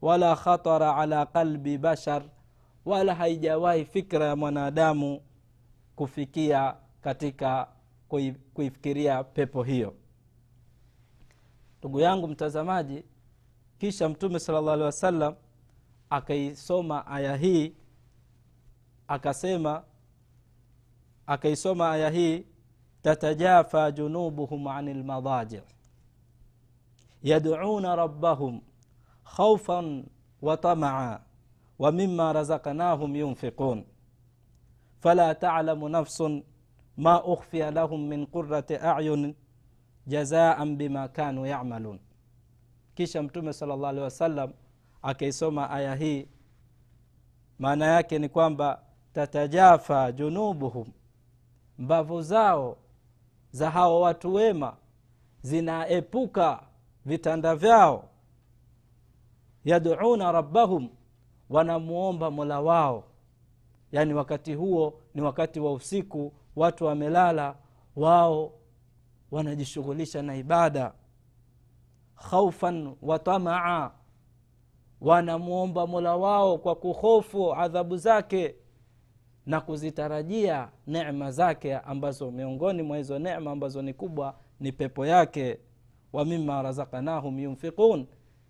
wala 0.01 0.35
khatara 0.35 0.95
ala 0.95 1.25
qalbi 1.25 1.77
bashar 1.77 2.23
wala 2.85 3.15
haijawahi 3.15 3.85
fikra 3.85 4.25
ya 4.25 4.35
mwanadamu 4.35 5.21
kufikia 5.95 6.75
katika 7.01 7.67
kuifikiria 8.53 9.23
pepo 9.23 9.63
hiyo. 9.63 9.93
Ndugu 11.79 11.99
yangu 11.99 12.27
mtazamaji 12.27 13.03
kisha 13.77 14.09
mtume 14.09 14.39
sala 14.39 14.61
llah 14.61 14.73
alehi 14.73 14.85
wasallam 14.85 15.35
akaisoma 16.09 17.07
aya 17.07 17.35
hii 17.37 17.73
akasema 19.09 19.83
akaisoma 21.27 21.91
aya 21.91 22.09
hii 22.09 22.45
tatajafa 23.01 23.91
junubuhum 23.91 24.67
ani 24.67 24.93
lmadaji 24.93 25.61
yaduna 27.23 27.95
rabbahum 27.95 28.61
khaufan 29.35 30.05
wa 30.41 30.57
tamaa 30.57 31.19
wa 31.79 31.91
mima 31.91 32.33
razaknahum 32.33 33.15
yunfiqun. 33.15 33.85
Fala 34.99 35.35
talamu 35.35 35.89
nafsun 35.89 36.43
ma 36.97 37.23
ukhfiya 37.23 37.71
lahum 37.71 38.07
min 38.07 38.27
qurati 38.27 38.75
ayun 38.75 39.35
jazaan 40.07 40.75
bima 40.75 41.07
kanu 41.07 41.45
yamalun. 41.45 41.99
Kisha 42.95 43.23
mtume 43.23 43.53
sala 43.53 43.75
llah 43.75 43.89
alehi 43.89 44.03
wasallam 44.03 44.53
akaisoma 45.01 45.69
aya 45.69 45.95
hii 45.95 46.27
maana 47.59 47.85
yake 47.85 48.19
ni 48.19 48.29
kwamba 48.29 48.81
tatajafa 49.27 50.11
junubuhum. 50.11 50.87
Mbavu 51.77 52.21
zao 52.21 52.77
za 53.51 53.69
hao 53.71 54.01
watu 54.01 54.33
wema 54.33 54.75
zinaepuka 55.41 56.63
vitanda 57.05 57.55
vyao. 57.55 58.09
Yaduuna 59.65 60.31
rabbahum 60.31 60.89
wanamuomba 61.49 62.31
mola 62.31 62.59
wao. 62.61 63.03
Yaani 63.91 64.13
wakati 64.13 64.53
huo 64.53 65.01
ni 65.13 65.21
wakati 65.21 65.59
wa 65.59 65.73
usiku 65.73 66.33
watu 66.55 66.85
wamelala 66.85 67.55
wao 67.95 68.51
wanajishughulisha 69.31 70.21
na 70.21 70.35
ibada. 70.35 70.93
Khaufan 72.29 72.95
wa 73.01 73.19
tamaa 73.19 73.91
wanamwomba 75.01 75.87
mola 75.87 76.15
wao 76.15 76.57
kwa 76.57 76.75
kuhofu 76.75 77.53
adhabu 77.55 77.97
zake 77.97 78.55
na 79.49 79.61
kuzitarajia 79.61 80.69
nema 80.87 81.31
zake 81.31 81.75
ambazo 81.77 82.31
miongoni 82.31 82.83
mwa 82.83 82.97
hizo 82.97 83.19
nema 83.19 83.51
ambazo 83.51 83.81
ni 83.81 83.93
kubwa 83.93 84.35
ni 84.59 84.71
pepo 84.71 85.05
yake. 85.05 85.59
Wa 86.13 86.25
mima 86.25 86.61
razaknahum 86.61 87.39
yunfiqun. 87.39 88.05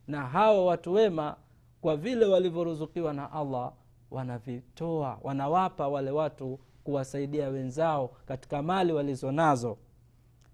Na 0.07 0.27
hawa 0.27 0.65
watu 0.65 0.93
wema 0.93 1.35
kwa 1.81 1.97
vile 1.97 2.25
walivyoruzukiwa 2.25 3.13
na 3.13 3.31
allah 3.31 3.73
wanavitoa 4.11 5.19
wanawapa 5.23 5.87
wale 5.87 6.11
watu 6.11 6.59
kuwasaidia 6.83 7.49
wenzao 7.49 8.07
katika 8.25 8.61
mali 8.61 8.93
walizo 8.93 9.31
nazo. 9.31 9.77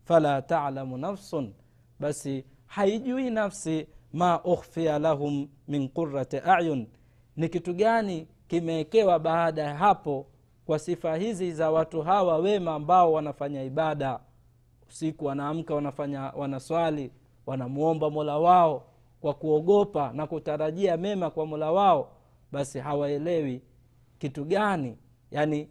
Fala 0.04 0.42
talamu 0.42 0.98
nafsun. 0.98 1.54
Basi 2.00 2.46
haijui 2.66 3.30
nafsi 3.30 3.88
ma 4.14 4.44
ukhfia 4.44 5.00
lahum 5.00 5.48
min 5.68 5.90
qurati 5.90 6.38
ayun. 6.38 6.88
Ni 7.36 7.50
kitu 7.50 7.74
gani 7.74 8.28
kimewekewa 8.48 9.20
baada 9.20 9.62
ya 9.64 9.76
hapo 9.76 10.28
kwa 10.66 10.80
sifa 10.80 11.16
hizi 11.16 11.52
za 11.52 11.72
watu 11.72 12.02
hawa 12.02 12.38
wema 12.38 12.76
ambao 12.76 13.14
wanafanya 13.14 13.64
ibada. 13.64 14.20
Usiku 14.90 15.26
wanaamka 15.26 15.76
wanafanya 15.76 16.22
wanaswali 16.22 17.12
wanamwomba 17.46 18.10
mola 18.10 18.38
wao 18.38 18.84
kwa 19.22 19.34
kuogopa 19.34 20.12
na 20.14 20.28
kutarajia 20.28 20.98
mema 20.98 21.30
kwa 21.30 21.46
mola 21.46 21.72
wao 21.72 22.12
basi 22.52 22.80
hawaelewi 22.80 23.62
kitu 24.20 24.46
gani. 24.46 24.98
Yani 25.32 25.70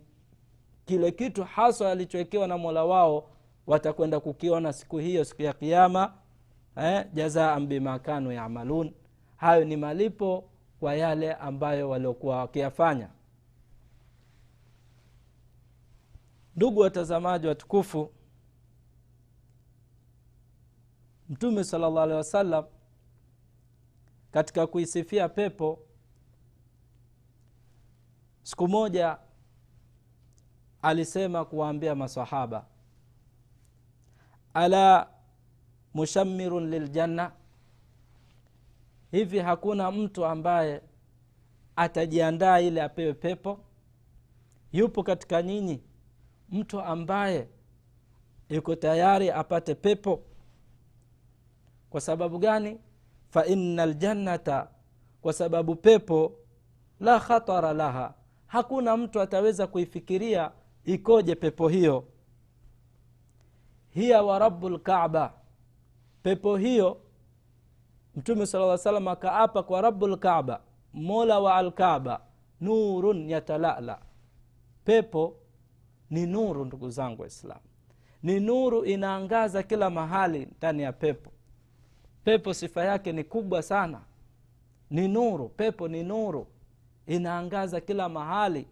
kile 0.84 1.10
kitu 1.10 1.44
haswa 1.44 1.90
alichowekewa 1.90 2.48
na 2.48 2.58
mola 2.58 2.84
wao 2.84 3.30
watakwenda 3.66 4.20
kukiona 4.20 4.72
siku 4.72 4.98
hiyo 4.98 5.24
siku 5.24 5.42
ya 5.42 5.52
kiama 5.52 6.14
eh, 6.76 7.06
jazaan 7.12 7.66
bima 7.66 8.00
yamalun 8.32 8.92
hayo 9.36 9.64
ni 9.64 9.76
malipo 9.76 10.44
kwa 10.80 10.94
yale 10.94 11.32
ambayo 11.32 11.88
waliokuwa 11.90 12.36
wakiyafanya 12.36 13.08
ndugu 16.56 16.80
watazamaji 16.80 17.46
watukufu 17.46 18.12
mtume 21.28 21.64
sala 21.64 21.86
llahu 21.86 22.00
alehi 22.00 22.16
wasallam 22.16 22.64
katika 24.32 24.66
kuisifia 24.66 25.28
pepo 25.28 25.78
siku 28.42 28.68
moja 28.68 29.18
alisema 30.82 31.44
kuwaambia 31.44 31.94
masahaba 31.94 32.66
ala 34.54 35.10
mushammirun 35.94 36.70
liljanna 36.70 37.32
hivi 39.10 39.38
hakuna 39.38 39.90
mtu 39.90 40.24
ambaye 40.26 40.82
atajiandaa 41.76 42.60
ili 42.60 42.80
apewe 42.80 43.14
pepo? 43.14 43.60
Yupo 44.72 45.02
katika 45.02 45.42
nyinyi 45.42 45.82
mtu 46.54 46.80
ambaye 46.80 47.48
yuko 48.48 48.74
tayari 48.74 49.30
apate 49.30 49.74
pepo. 49.74 50.22
Kwa 51.90 52.00
sababu 52.00 52.38
gani? 52.38 52.78
Fa 53.30 53.46
ina 53.46 53.86
ljannata 53.86 54.68
kwa 55.22 55.32
sababu 55.32 55.76
pepo 55.76 56.32
la 57.00 57.20
khatara 57.20 57.72
laha. 57.72 58.14
Hakuna 58.46 58.96
mtu 58.96 59.20
ataweza 59.20 59.66
kuifikiria 59.66 60.50
ikoje 60.84 61.34
pepo 61.34 61.68
hiyo. 61.68 62.04
Hiya 63.90 64.22
wa 64.22 64.38
rabu 64.38 64.68
lkaba 64.68 65.32
pepo 66.22 66.56
hiyo 66.56 67.00
mtume 68.16 68.46
sala 68.46 68.66
lla 68.66 68.78
salam 68.78 69.08
akaapa 69.08 69.62
kwa 69.62 69.80
rabu 69.80 70.06
lkaba 70.08 70.60
mola 70.92 71.40
wa 71.40 71.54
alkaba 71.56 72.20
nurun 72.60 73.30
yatalala. 73.30 73.98
Pepo 74.84 75.36
ni 76.14 76.26
nuru 76.26 76.64
ndugu 76.64 76.90
zangu 76.90 77.22
waislamu. 77.22 77.60
Ni 78.22 78.40
nuru 78.40 78.84
inaangaza 78.84 79.62
kila 79.62 79.90
mahali 79.90 80.48
ndani 80.58 80.82
ya 80.82 80.92
pepo. 80.92 81.30
Pepo 82.24 82.54
sifa 82.54 82.84
yake 82.84 83.12
ni 83.12 83.24
kubwa 83.24 83.62
sana. 83.62 84.00
Ni 84.90 85.08
nuru 85.08 85.48
pepo 85.48 85.88
ni 85.88 86.02
nuru. 86.02 86.46
Inaangaza 87.06 87.80
kila 87.80 88.08
mahali. 88.08 88.66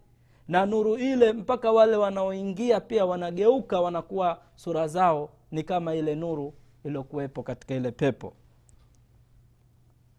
Na 0.48 0.66
nuru 0.66 0.96
ile 0.96 1.32
mpaka 1.32 1.72
wale 1.72 1.96
wanaoingia 1.96 2.80
pia 2.80 3.06
wanageuka 3.06 3.80
wanakuwa 3.80 4.42
sura 4.56 4.88
zao 4.88 5.30
ni 5.50 5.62
kama 5.62 5.94
ile 5.94 6.14
nuru 6.14 6.54
iliyokuwepo 6.84 7.42
katika 7.42 7.74
ile 7.74 7.90
pepo. 7.90 8.32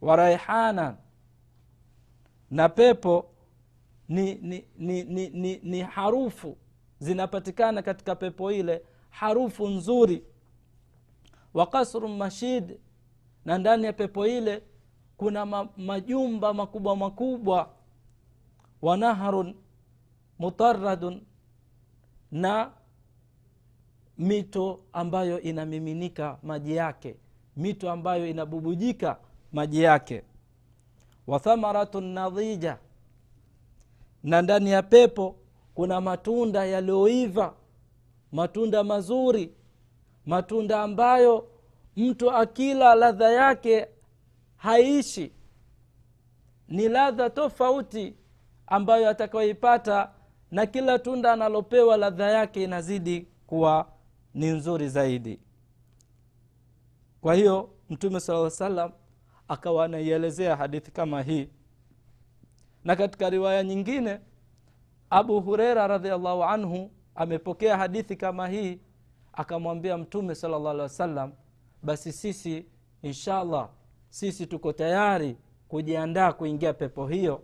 Waraihana 0.01 0.95
na 2.51 2.69
pepo 2.69 3.25
ni, 4.09 4.35
ni, 4.35 4.65
ni, 4.77 5.03
ni, 5.03 5.29
ni, 5.29 5.59
ni 5.63 5.81
harufu 5.81 6.57
zinapatikana 7.03 7.81
katika 7.81 8.15
pepo 8.15 8.51
ile 8.51 8.81
harufu 9.09 9.67
nzuri 9.67 10.23
wa 11.53 11.67
kasru 11.67 12.07
mashid 12.09 12.79
na 13.45 13.57
ndani 13.57 13.85
ya 13.85 13.93
pepo 13.93 14.27
ile 14.27 14.63
kuna 15.17 15.45
ma, 15.45 15.69
majumba 15.77 16.53
makubwa 16.53 16.95
makubwa 16.95 17.69
wa 18.81 18.97
naharun 18.97 19.55
mutaradun 20.39 21.21
na 22.31 22.71
mito 24.17 24.79
ambayo 24.93 25.41
inamiminika 25.41 26.37
maji 26.43 26.75
yake 26.75 27.15
mito 27.57 27.91
ambayo 27.91 28.27
inabubujika 28.27 29.17
maji 29.51 29.81
yake. 29.83 30.23
Wa 31.27 31.39
thamaratun 31.39 32.03
nadhija 32.03 32.77
na 34.23 34.41
ndani 34.41 34.69
ya 34.71 34.83
pepo 34.83 35.35
kuna 35.73 36.01
matunda 36.01 36.65
yaliyoiva 36.65 37.53
matunda 38.31 38.83
mazuri 38.83 39.53
matunda 40.25 40.81
ambayo 40.81 41.47
mtu 41.97 42.31
akila 42.31 42.95
ladha 42.95 43.29
yake 43.31 43.87
haishi 44.55 45.31
ni 46.67 46.89
ladha 46.89 47.29
tofauti 47.29 48.15
ambayo 48.67 49.09
atakayoipata 49.09 50.11
na 50.51 50.65
kila 50.65 50.99
tunda 50.99 51.33
analopewa 51.33 51.97
ladha 51.97 52.31
yake 52.31 52.63
inazidi 52.63 53.27
kuwa 53.47 53.87
ni 54.33 54.47
nzuri 54.47 54.89
zaidi. 54.89 55.39
Kwa 57.21 57.35
hiyo 57.35 57.69
mtume 57.89 58.19
saa 58.19 58.49
salam 58.49 58.91
akawa 59.47 59.85
anaielezea 59.85 60.55
hadithi 60.55 60.91
kama 60.91 61.21
hii. 61.21 61.49
Na 62.83 62.95
katika 62.95 63.29
riwaya 63.29 63.63
nyingine 63.63 64.19
abu 65.13 65.41
hureira 65.41 65.87
radiallahu 65.87 66.43
anhu 66.43 66.91
amepokea 67.15 67.77
hadithi 67.77 68.15
kama 68.15 68.47
hii 68.47 68.79
akamwambia 69.33 69.97
mtume 69.97 70.35
sala 70.35 70.59
llah 70.59 70.71
alih 70.71 70.81
wasallam 70.83 71.31
basi 71.83 72.11
sisi 72.11 72.65
inshallah 73.01 73.69
sisi 74.09 74.47
tuko 74.47 74.73
tayari 74.73 75.37
kujiandaa 75.67 76.33
kuingia 76.33 76.73
pepo 76.73 77.07
hiyo. 77.07 77.41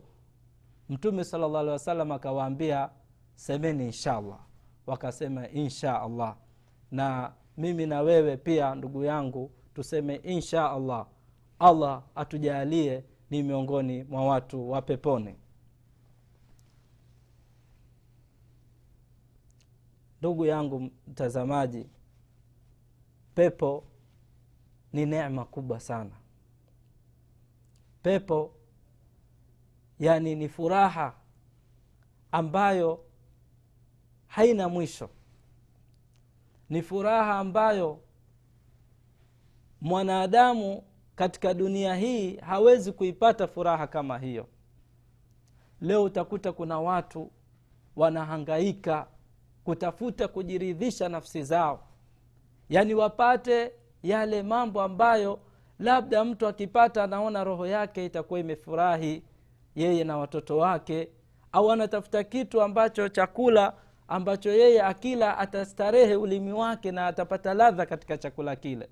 Mtume 0.90 1.24
sala 1.24 1.48
llah 1.48 1.60
alih 1.62 1.72
wasallam 1.72 2.12
akawaambia 2.12 2.90
semeni 3.36 3.86
inshallah. 3.86 4.40
Wakasema 4.88 5.50
insha 5.50 6.02
allah 6.02 6.36
na 6.92 7.34
mimi 7.58 7.86
na 7.86 8.02
wewe 8.02 8.38
pia 8.38 8.76
ndugu 8.76 9.04
yangu 9.04 9.52
tuseme 9.74 10.16
insha 10.16 10.72
allah 10.72 11.06
allah 11.60 12.04
atujalie 12.16 13.04
ni 13.30 13.44
miongoni 13.44 14.04
mwa 14.04 14.26
watu 14.26 14.72
wa 14.72 14.82
peponi 14.82 15.36
ndugu 20.20 20.46
yangu 20.46 20.80
mtazamaji 21.08 21.90
pepo 23.36 23.84
ni 24.94 25.06
neema 25.06 25.46
kubwa 25.46 25.80
sana. 25.80 26.12
Pepo 28.04 28.54
yani 30.00 30.36
ni 30.36 30.50
furaha 30.50 31.16
ambayo 32.32 33.06
haina 34.28 34.70
mwisho. 34.70 35.10
Ni 36.70 36.82
furaha 36.82 37.40
ambayo 37.40 38.00
mwanadamu 39.82 40.84
katika 41.16 41.54
dunia 41.54 41.96
hii 41.96 42.36
hawezi 42.38 42.92
kuipata 42.92 43.48
furaha 43.48 43.88
kama 43.88 44.18
hiyo. 44.20 44.48
Leo 45.82 46.04
utakuta 46.04 46.52
kuna 46.52 46.80
watu 46.80 47.32
wanahangaika 47.96 49.08
kutafuta 49.70 50.28
kujiridhisha 50.28 51.10
nafsi 51.10 51.44
zao. 51.44 51.80
Yaani 52.70 52.94
wapate 52.94 53.72
yale 54.04 54.44
mambo 54.44 54.82
ambayo 54.82 55.40
labda 55.80 56.26
mtu 56.26 56.48
akipata 56.48 57.04
anaona 57.04 57.44
roho 57.44 57.68
yake 57.68 58.06
itakuwa 58.06 58.40
imefurahi 58.40 59.24
yeye 59.76 60.04
na 60.04 60.18
watoto 60.18 60.58
wake 60.58 61.10
au 61.52 61.72
anatafuta 61.72 62.24
kitu 62.24 62.62
ambacho 62.62 63.10
chakula 63.10 63.74
ambacho 64.08 64.50
yeye 64.52 64.82
akila 64.82 65.38
atastarehe 65.38 66.16
ulimi 66.16 66.52
wake 66.54 66.92
na 66.92 67.08
atapata 67.08 67.54
ladha 67.54 67.86
katika 67.86 68.18
chakula 68.18 68.56
kile. 68.56 68.90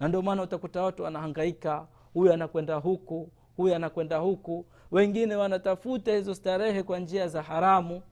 Na 0.00 0.08
ndio 0.08 0.22
maana 0.22 0.42
utakuta 0.42 0.82
watu 0.82 1.02
wanahangaika 1.02 1.86
huyu 2.14 2.32
anakwenda 2.32 2.74
huku 2.76 3.30
huyu 3.56 3.74
anakwenda 3.74 4.16
huku. 4.18 4.66
Wengine 4.90 5.34
wanatafuta 5.36 6.12
hizo 6.16 6.34
starehe 6.34 6.82
kwa 6.82 6.98
njia 6.98 7.28
za 7.28 7.42
haramu 7.42 8.02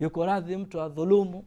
yuko 0.00 0.26
radhi 0.26 0.56
mtu 0.56 0.80
adhulumu 0.80 1.44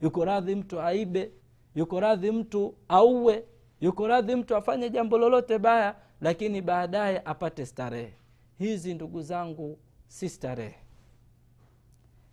yuko 0.00 0.24
radhi 0.24 0.54
mtu 0.54 0.80
aibe 0.80 1.32
yuko 1.74 2.00
radhi 2.00 2.30
mtu 2.30 2.74
auwe 2.88 3.44
yuko 3.80 4.06
radhi 4.08 4.34
mtu 4.36 4.56
afanye 4.56 4.90
jambo 4.90 5.18
lolote 5.18 5.58
baya 5.58 5.96
lakini 6.20 6.62
baadaye 6.62 7.22
apate 7.24 7.66
starehe. 7.66 8.14
Hizi 8.58 8.94
ndugu 8.94 9.22
zangu 9.22 9.78
si 10.08 10.28
starehe. 10.28 10.78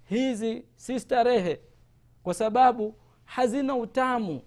Hizi 0.03 0.65
si 0.75 0.99
starehe 0.99 1.59
kwa 2.23 2.33
sababu 2.33 2.95
hazina 3.25 3.75
utamu 3.75 4.41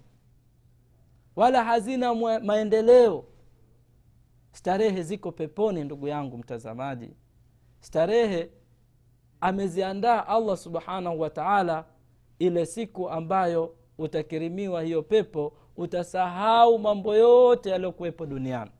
wala 1.35 1.63
hazina 1.63 2.15
maendeleo. 2.39 3.25
Starehe 4.51 5.03
ziko 5.03 5.31
peponi 5.31 5.83
ndugu 5.83 6.07
yangu 6.07 6.37
mtazamaji. 6.37 7.09
Starehe 7.79 8.49
ameziandaa 9.41 10.27
allah 10.27 10.57
subhanahu 10.57 11.19
wa 11.19 11.29
taala 11.29 11.85
ile 12.39 12.65
siku 12.65 13.09
ambayo 13.09 13.75
utakirimiwa 13.97 14.81
hiyo 14.83 15.03
pepo 15.03 15.53
utasahau 15.77 16.79
mambo 16.79 17.15
yote 17.15 17.69
yaliyokuwepo 17.69 18.25
duniani. 18.25 18.71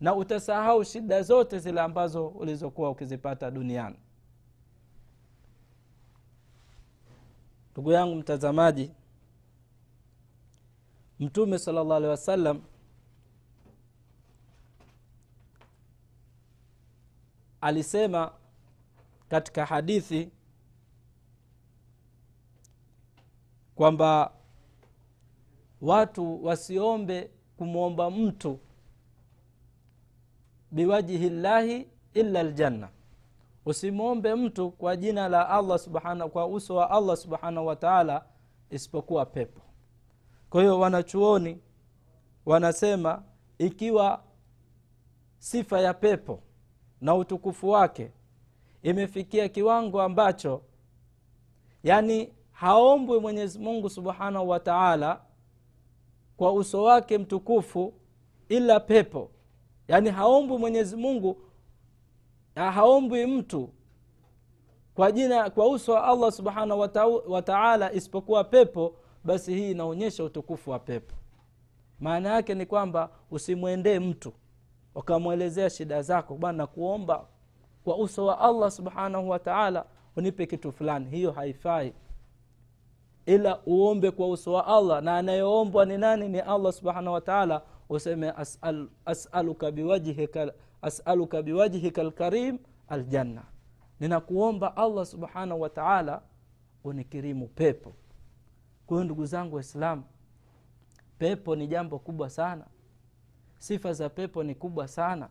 Na 0.00 0.14
utasahau 0.14 0.84
shida 0.84 1.22
zote 1.22 1.58
zile 1.58 1.80
ambazo 1.80 2.28
ulizokuwa 2.28 2.90
ukizipata 2.90 3.50
duniani. 3.50 3.96
Ndugu 7.72 7.92
yangu 7.92 8.14
mtazamaji 8.14 8.90
mtume 11.20 11.58
sala 11.58 11.80
llahu 11.80 11.92
alehi 11.94 12.10
wasallam 12.10 12.62
alisema 17.60 18.32
katika 19.32 19.66
hadithi 19.66 20.30
kwamba 23.74 24.32
watu 25.80 26.44
wasiombe 26.44 27.30
kumwomba 27.56 28.10
mtu 28.10 28.58
biwajihi 30.70 31.30
llahi 31.30 31.88
illa 32.14 32.42
ljanna 32.42 32.88
usimwombe 33.66 34.34
mtu 34.34 34.70
kwa 34.70 34.96
jina 34.96 35.28
la 35.28 35.48
allah 35.48 35.78
subhana 35.78 36.28
kwa 36.28 36.46
uso 36.46 36.74
wa 36.74 36.90
allah 36.90 37.16
subhanahu 37.16 37.66
wa 37.66 37.76
taala 37.76 38.24
isipokuwa 38.70 39.26
pepo. 39.26 39.60
Kwa 40.50 40.60
hiyo 40.60 40.80
wanachuoni 40.80 41.60
wanasema 42.46 43.22
ikiwa 43.58 44.22
sifa 45.38 45.80
ya 45.80 45.94
pepo 45.94 46.42
na 47.00 47.14
utukufu 47.14 47.68
wake 47.68 48.12
imefikia 48.82 49.48
kiwango 49.48 50.02
ambacho 50.02 50.62
yani 51.82 52.32
haombwi 52.52 53.20
mwenyezi 53.20 53.58
mungu 53.58 53.90
subhanahu 53.90 54.48
wa 54.48 54.60
taala 54.60 55.20
kwa 56.36 56.52
uso 56.52 56.82
wake 56.82 57.18
mtukufu 57.18 57.94
ila 58.48 58.80
pepo. 58.80 59.30
Yaani 59.88 60.10
haombwi 60.10 60.58
mwenyezi 60.58 60.96
mungu 60.96 61.42
haombwi 62.54 63.26
mtu 63.26 63.68
kwa 64.94 65.12
jina 65.12 65.50
kwa 65.50 65.68
uso 65.68 65.92
wa 65.92 66.04
allah 66.04 66.32
subhanahu 66.32 66.80
wa 67.26 67.42
taala 67.42 67.92
isipokuwa 67.92 68.44
pepo 68.44 68.96
basi 69.24 69.54
hii 69.54 69.70
inaonyesha 69.70 70.24
utukufu 70.24 70.70
wa 70.70 70.78
pepo. 70.78 71.14
Maana 72.00 72.28
yake 72.34 72.54
ni 72.54 72.66
kwamba 72.66 73.10
usimwendee 73.30 73.98
mtu 73.98 74.32
ukamwelezea 74.94 75.70
shida 75.70 76.02
zako. 76.02 76.34
Bwana 76.34 76.66
kuomba 76.66 77.26
kwa 77.84 77.96
uso 77.98 78.26
wa 78.26 78.38
allah 78.40 78.70
subhanahu 78.70 79.28
wa 79.28 79.38
taala 79.38 79.84
unipe 80.16 80.46
kitu 80.46 80.72
fulani. 80.72 81.10
Hiyo 81.10 81.32
haifai. 81.32 81.92
Ila 83.26 83.60
uombe 83.66 84.10
kwa 84.10 84.28
uso 84.28 84.52
wa 84.52 84.66
allah. 84.66 85.02
Na 85.02 85.16
anayoombwa 85.18 85.84
ni 85.84 85.98
nani? 85.98 86.28
Ni 86.28 86.40
allah 86.40 86.72
subhanahu 86.72 87.14
wa 87.14 87.20
taala. 87.20 87.62
Useme 87.88 88.30
asal, 88.30 88.88
asaluka 89.04 89.70
biwajhika 89.70 90.52
asaluka 90.82 91.42
biwajhika 91.42 92.02
lkarim 92.02 92.58
aljanna. 92.88 93.42
Ninakuomba 94.00 94.76
allah 94.76 95.06
subhanahu 95.06 95.60
wa 95.60 95.68
taala 95.70 96.22
unikirimu 96.84 97.48
pepo. 97.48 97.92
Kwa 98.86 98.96
hiyo 98.96 99.04
ndugu 99.04 99.26
zangu 99.26 99.54
waislamu 99.56 100.02
pepo 101.18 101.56
ni 101.56 101.66
jambo 101.66 101.98
kubwa 101.98 102.30
sana. 102.30 102.64
Sifa 103.58 103.92
za 103.92 104.08
pepo 104.08 104.42
ni 104.42 104.54
kubwa 104.54 104.88
sana 104.88 105.28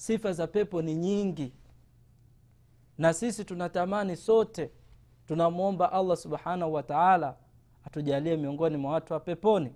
sifa 0.00 0.32
za 0.32 0.46
pepo 0.46 0.82
ni 0.82 0.94
nyingi. 0.94 1.52
Na 2.98 3.12
sisi 3.12 3.44
tunatamani 3.44 4.16
sote 4.16 4.70
tunamwomba 5.26 5.92
allah 5.92 6.16
subhanahu 6.16 6.72
wa 6.72 6.82
taala 6.82 7.36
atujalie 7.84 8.36
miongoni 8.36 8.76
mwa 8.76 8.92
watu 8.92 9.12
wa 9.12 9.20
peponi. 9.20 9.72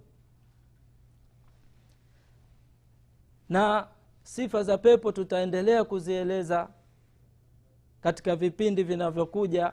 Na 3.48 3.88
sifa 4.22 4.62
za 4.62 4.78
pepo 4.78 5.12
tutaendelea 5.12 5.84
kuzieleza 5.84 6.68
katika 8.00 8.37
vipindi 8.37 8.82
vinavyokuja 8.82 9.72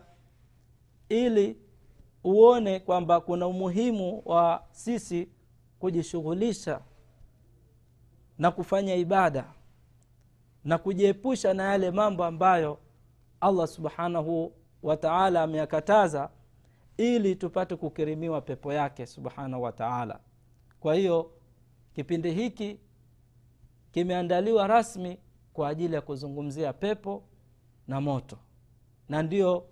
ili 1.10 1.58
uone 2.24 2.80
kwamba 2.80 3.22
kuna 3.22 3.48
umuhimu 3.48 4.22
wa 4.26 4.64
sisi 4.72 5.30
kujishughulisha 5.80 6.82
na 8.38 8.52
kufanya 8.52 8.96
ibada 8.96 9.54
na 10.66 10.78
kujiepusha 10.78 11.54
na 11.54 11.64
yale 11.64 11.92
mambo 11.92 12.24
ambayo 12.26 12.78
allah 13.42 13.68
subhanahu 13.68 14.54
wa 14.84 14.98
taala 14.98 15.42
ameyakataza 15.44 16.30
ili 16.98 17.36
tupate 17.36 17.76
kukirimiwa 17.76 18.42
pepo 18.42 18.74
yake 18.74 19.06
subhanahu 19.06 19.64
wa 19.64 19.72
taala. 19.72 20.20
Kwa 20.80 20.96
hiyo 20.96 21.32
kipindi 21.94 22.32
hiki 22.32 22.80
kimeandaliwa 23.92 24.68
rasmi 24.68 25.18
kwa 25.54 25.70
ajili 25.70 25.96
ya 25.96 26.02
kuzungumzia 26.02 26.74
pepo 26.74 27.24
na 27.88 28.02
moto. 28.02 28.38
Na 29.10 29.24
ndiyo 29.24 29.66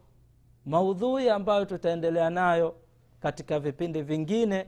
maudhui 0.66 1.30
ambayo 1.30 1.66
tutaendelea 1.66 2.30
nayo 2.30 2.76
katika 3.20 3.60
vipindi 3.60 4.02
vingine 4.02 4.68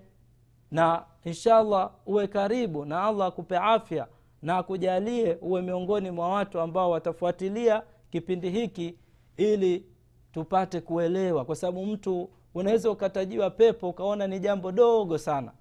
na 0.71 1.05
inshallah 1.23 1.91
uwe 2.05 2.27
karibu 2.27 2.85
na 2.85 3.03
allah 3.03 3.27
akupe 3.27 3.57
afya 3.57 4.07
na 4.41 4.57
akujalie 4.57 5.37
uwe 5.41 5.61
miongoni 5.61 6.11
mwa 6.11 6.29
watu 6.29 6.59
ambao 6.59 6.91
watafuatilia 6.91 7.83
kipindi 8.09 8.49
hiki 8.49 8.95
ili 9.37 9.85
tupate 10.31 10.81
kuelewa. 10.81 11.45
Kwa 11.45 11.55
sababu 11.55 11.85
mtu 11.85 12.29
unaweza 12.55 12.91
ukatajiwa 12.91 13.49
pepo 13.49 13.89
ukaona 13.89 14.27
ni 14.27 14.39
jambo 14.39 14.71
dogo 14.71 15.17
sana. 15.17 15.51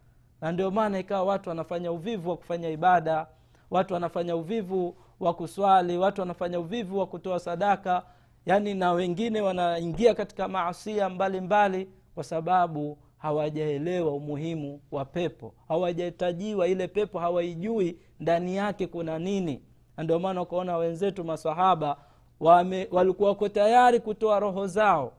Na 0.40 0.52
ndio 0.52 0.70
maana 0.70 0.98
ikawa 0.98 1.24
watu 1.24 1.48
wanafanya 1.48 1.92
uvivu 1.92 2.30
wa 2.30 2.36
kufanya 2.36 2.68
ibada 2.68 3.26
watu 3.70 3.94
wanafanya 3.94 4.36
uvivu 4.36 4.96
wa 5.20 5.34
kuswali 5.34 5.98
watu 5.98 6.20
wanafanya 6.20 6.60
uvivu 6.60 6.98
wa 6.98 7.06
kutoa 7.06 7.38
sadaka. 7.38 8.02
Yaani 8.46 8.74
na 8.74 8.92
wengine 8.92 9.40
wanaingia 9.40 10.14
katika 10.14 10.48
maasia 10.48 11.08
mbalimbali 11.08 11.88
kwa 12.14 12.24
sababu 12.24 12.98
hawajaelewa 13.22 14.12
umuhimu 14.12 14.80
wa 14.90 15.04
pepo. 15.04 15.54
Hawajatajiwa 15.68 16.68
ile 16.68 16.88
pepo 16.88 17.18
hawaijui 17.18 17.98
ndani 18.20 18.56
yake 18.56 18.86
kuna 18.86 19.18
nini. 19.18 19.62
Na 19.96 20.04
ndio 20.04 20.18
maana 20.18 20.42
ukaona 20.42 20.76
wenzetu 20.76 21.24
masahaba 21.24 21.96
wame, 22.40 22.88
walikuwa 22.90 23.28
wako 23.28 23.48
tayari 23.48 24.00
kutoa 24.00 24.40
roho 24.40 24.66
zao 24.66 25.12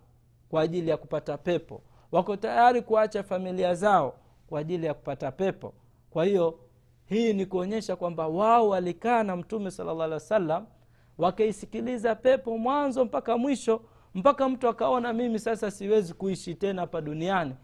kwa 0.50 0.62
ajili 0.62 0.90
ya 0.90 0.98
kupata 0.98 1.38
pepo. 1.38 1.82
Wako 2.12 2.36
tayari 2.38 2.82
kuacha 2.82 3.24
familia 3.24 3.74
zao 3.76 4.14
kwa 4.48 4.60
ajili 4.60 4.86
ya 4.86 4.94
kupata 4.94 5.32
pepo. 5.32 5.74
Kwa 6.10 6.26
hiyo 6.26 6.60
hii 7.06 7.34
ni 7.34 7.46
kuonyesha 7.46 7.96
kwamba 7.96 8.28
wao 8.28 8.70
walikaa 8.70 9.24
na 9.24 9.36
mtume 9.36 9.72
sala 9.72 9.94
llah 9.94 10.04
alih 10.04 10.14
wa 10.14 10.20
sallam 10.20 10.66
wakaisikiliza 11.18 12.16
pepo 12.16 12.58
mwanzo 12.58 13.06
mpaka 13.06 13.38
mwisho 13.38 13.82
mpaka 14.14 14.50
mtu 14.50 14.68
akaona 14.68 15.14
mimi 15.14 15.40
sasa 15.40 15.72
siwezi 15.72 16.14
kuishi 16.14 16.56
tena 16.56 16.82
hapa 16.82 17.02
duniani 17.02 17.56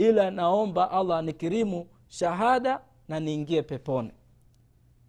ila 0.00 0.30
naomba 0.30 0.90
allah 0.90 1.18
anikirimu 1.18 1.86
shahada 2.08 2.80
na 3.08 3.20
niingie 3.20 3.62
peponi. 3.62 4.12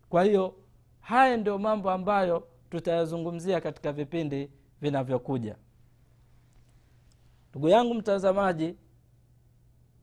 Kwa 0.10 0.24
hiyo 0.24 0.56
haya 1.00 1.38
ndio 1.38 1.58
mambo 1.58 1.92
ambayo 1.92 2.48
tutayazungumzia 2.70 3.62
katika 3.62 3.92
vipindi 3.92 4.50
vinavyokuja. 4.82 5.56
Ndugu 7.50 7.70
yangu 7.70 7.94
mtazamaji 7.94 8.76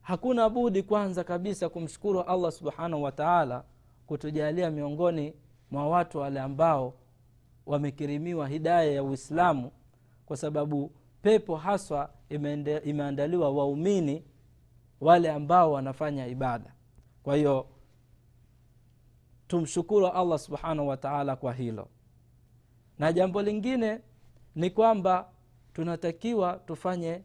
hakuna 0.02 0.48
budi 0.48 0.82
kwanza 0.82 1.24
kabisa 1.24 1.68
kumshukuru 1.68 2.20
allah 2.22 2.52
subhanahu 2.52 3.02
wataala 3.02 3.64
kutujalia 4.06 4.70
miongoni 4.70 5.34
mwa 5.70 5.88
watu 5.88 6.18
wale 6.18 6.40
ambao 6.40 6.94
wamekirimiwa 7.66 8.48
hidaya 8.48 8.92
ya 8.92 9.02
uislamu 9.02 9.70
kwa 10.26 10.36
sababu 10.36 10.92
pepo 11.22 11.56
haswa 11.56 12.10
imeandaliwa 12.84 13.50
waumini 13.50 14.24
wale 15.00 15.30
ambao 15.32 15.72
wanafanya 15.72 16.26
ibada. 16.26 16.72
Kwa 17.22 17.36
hiyo 17.36 17.66
tumshukuru 19.48 20.06
allah 20.06 20.38
subhanahu 20.38 20.88
wataala 20.88 21.36
kwa 21.36 21.52
hilo. 21.52 21.88
Na 22.98 23.12
jambo 23.12 23.42
lingine 23.42 24.00
ni 24.54 24.70
kwamba 24.70 25.30
tunatakiwa 25.72 26.56
tufanye 26.66 27.22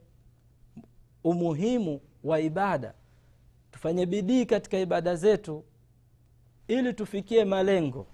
umuhimu 1.24 2.02
wa 2.24 2.40
ibada. 2.40 2.94
Tufanye 3.72 4.06
bidii 4.06 4.46
katika 4.46 4.80
ibada 4.80 5.16
zetu 5.16 5.64
ili 6.68 6.94
tufikie 6.94 7.46
malengo. 7.46 8.08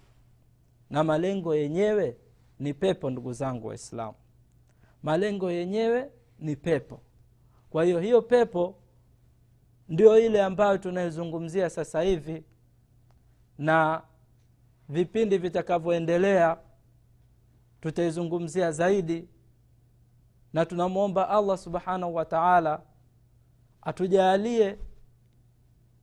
Na 0.89 1.03
malengo 1.03 1.55
yenyewe 1.55 2.17
ni 2.59 2.73
pepo 2.73 3.09
ndugu 3.09 3.33
zangu 3.33 3.67
waislamu. 3.67 4.17
Malengo 5.03 5.51
yenyewe 5.51 6.11
ni 6.39 6.55
pepo. 6.55 7.01
Kwa 7.69 7.83
hiyo 7.85 7.99
hiyo 7.99 8.21
pepo 8.21 8.75
ndio 9.89 10.19
ile 10.19 10.43
ambayo 10.43 10.77
tunaizungumzia 10.77 11.69
sasa 11.69 12.01
hivi 12.01 12.43
na 13.57 14.01
vipindi 14.89 15.37
vitakavyoendelea 15.37 16.57
tutaizungumzia 17.81 18.71
zaidi 18.71 19.27
na 20.53 20.65
tunamwomba 20.65 21.29
allah 21.29 21.57
subhanahu 21.57 22.15
wa 22.15 22.25
taala 22.25 22.81
atujaalie 23.81 24.77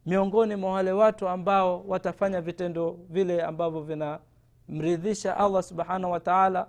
miongoni 0.06 0.56
mwa 0.56 0.72
wale 0.72 0.92
watu 0.92 1.28
ambao 1.28 1.84
watafanya 1.86 2.40
vitendo 2.40 2.98
vile 3.08 3.42
ambavyo 3.42 3.80
vinamridhisha 3.82 5.36
allah 5.36 5.62
subhanahu 5.62 6.12
wa 6.12 6.20
taala 6.20 6.68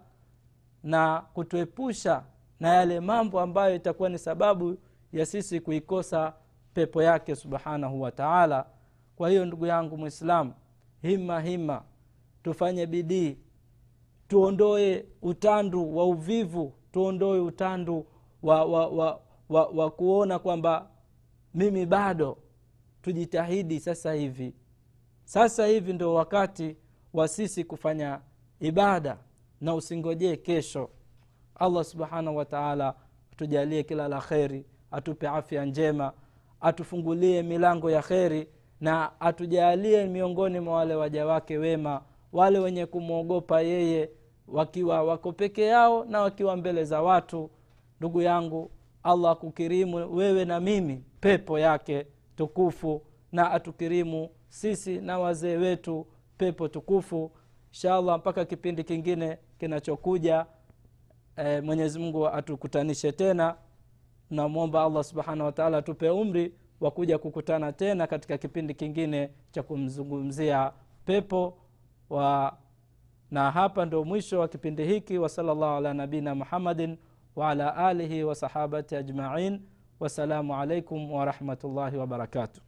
na 0.84 1.21
kutuepusha 1.34 2.23
na 2.60 2.73
yale 2.73 2.99
mambo 2.99 3.39
ambayo 3.39 3.75
itakuwa 3.75 4.10
ni 4.10 4.19
sababu 4.19 4.77
ya 5.13 5.25
sisi 5.25 5.60
kuikosa 5.60 6.34
pepo 6.78 7.04
yake 7.04 7.36
subhanahu 7.36 8.02
wa 8.02 8.12
taala. 8.12 8.66
Kwa 9.16 9.30
hiyo 9.30 9.46
ndugu 9.46 9.66
yangu 9.66 9.98
mwislamu 9.98 10.54
hima 11.02 11.42
hima 11.42 11.84
tufanye 12.44 12.86
bidii 12.86 13.38
tuondoe 14.28 15.06
utandu 15.22 15.98
wa 15.98 16.06
uvivu 16.06 16.74
tuondoe 16.92 17.40
utandu 17.40 18.06
wa, 18.44 18.66
wa, 18.66 18.88
wa, 18.88 19.22
wa, 19.50 19.66
wa 19.68 19.92
kuona 19.92 20.40
kwamba 20.40 20.90
mimi 21.54 21.86
bado 21.86 22.38
tujitahidi 23.02 23.80
sasa 23.80 24.13
hivi. 24.13 24.54
Sasa 25.24 25.66
hivi 25.66 25.94
ndo 25.94 26.13
wakati 26.13 26.78
wa 27.13 27.28
sisi 27.28 27.63
kufanya 27.63 28.22
ibada 28.60 29.18
na 29.62 29.76
usingojee 29.76 30.36
kesho. 30.36 30.90
Allah 31.56 31.84
subhanahu 31.84 32.38
wataala 32.38 32.96
atujalie 33.32 33.84
kila 33.84 34.08
la 34.08 34.22
kheri 34.22 34.66
atupe 34.92 35.28
afya 35.28 35.66
njema 35.66 36.13
atufungulie 36.62 37.43
milango 37.43 37.91
ya 37.91 38.02
kheri 38.02 38.48
na 38.82 39.22
atujalie 39.22 40.06
miongoni 40.06 40.60
mwa 40.60 40.74
wale 40.76 40.96
waja 40.96 41.26
wake 41.26 41.58
wema 41.58 42.02
wale 42.34 42.60
wenye 42.60 42.86
kumwogopa 42.86 43.62
yeye 43.62 44.10
wakiwa 44.48 45.04
wako 45.04 45.32
peke 45.32 45.65
yao 45.65 46.06
na 46.06 46.22
wakiwa 46.22 46.56
mbele 46.58 46.84
za 46.84 47.02
watu. 47.02 47.50
Ndugu 48.00 48.22
yangu 48.22 48.72
allah 49.04 49.32
akukirimu 49.32 50.15
wewe 50.15 50.46
na 50.46 50.60
mimi 50.60 51.04
pepo 51.20 51.60
yake 51.60 52.08
tukufu 52.36 53.02
na 53.32 53.52
atukirimu 53.52 54.30
sisi 54.50 54.98
na 55.02 55.20
wazee 55.20 55.56
wetu 55.58 56.08
pepo 56.38 56.67
tukufu. 56.67 57.32
Inshallah 57.72 58.17
mpaka 58.17 58.46
kipindi 58.46 58.84
kingine 58.84 59.38
kinachokuja 59.60 60.46
e, 61.38 61.62
mwenyezi 61.62 62.00
mungu 62.00 62.28
atukutanishe 62.28 63.12
tena 63.12 63.56
tunamwomba 64.30 64.84
allah 64.84 65.04
subhanahu 65.04 65.46
wataala 65.46 65.78
atupe 65.78 66.10
umri 66.10 66.54
wa 66.82 66.92
kuja 66.92 67.18
kukutana 67.18 67.74
tena 67.74 68.08
katika 68.08 68.38
kipindi 68.38 68.74
kingine 68.74 69.30
cha 69.52 69.63
kumzungumzia 69.63 70.72
pepo 71.06 71.58
wa 72.10 72.58
na 73.32 73.52
hapa 73.52 73.86
ndo 73.86 74.04
mwisho 74.04 74.40
wa 74.40 74.48
kipindi 74.48 74.86
hiki. 74.86 75.18
Wasalllahu 75.18 75.63
ala 75.78 75.94
nabina 75.94 76.36
muhammadin 76.36 76.98
waala 77.36 77.76
alihi 77.76 78.24
wasahabati 78.24 78.96
ajmain. 78.96 79.62
Wassalamu 80.00 80.56
alaikum 80.56 81.12
warahmatullahi 81.12 81.98
wabarakatuh 81.98 82.62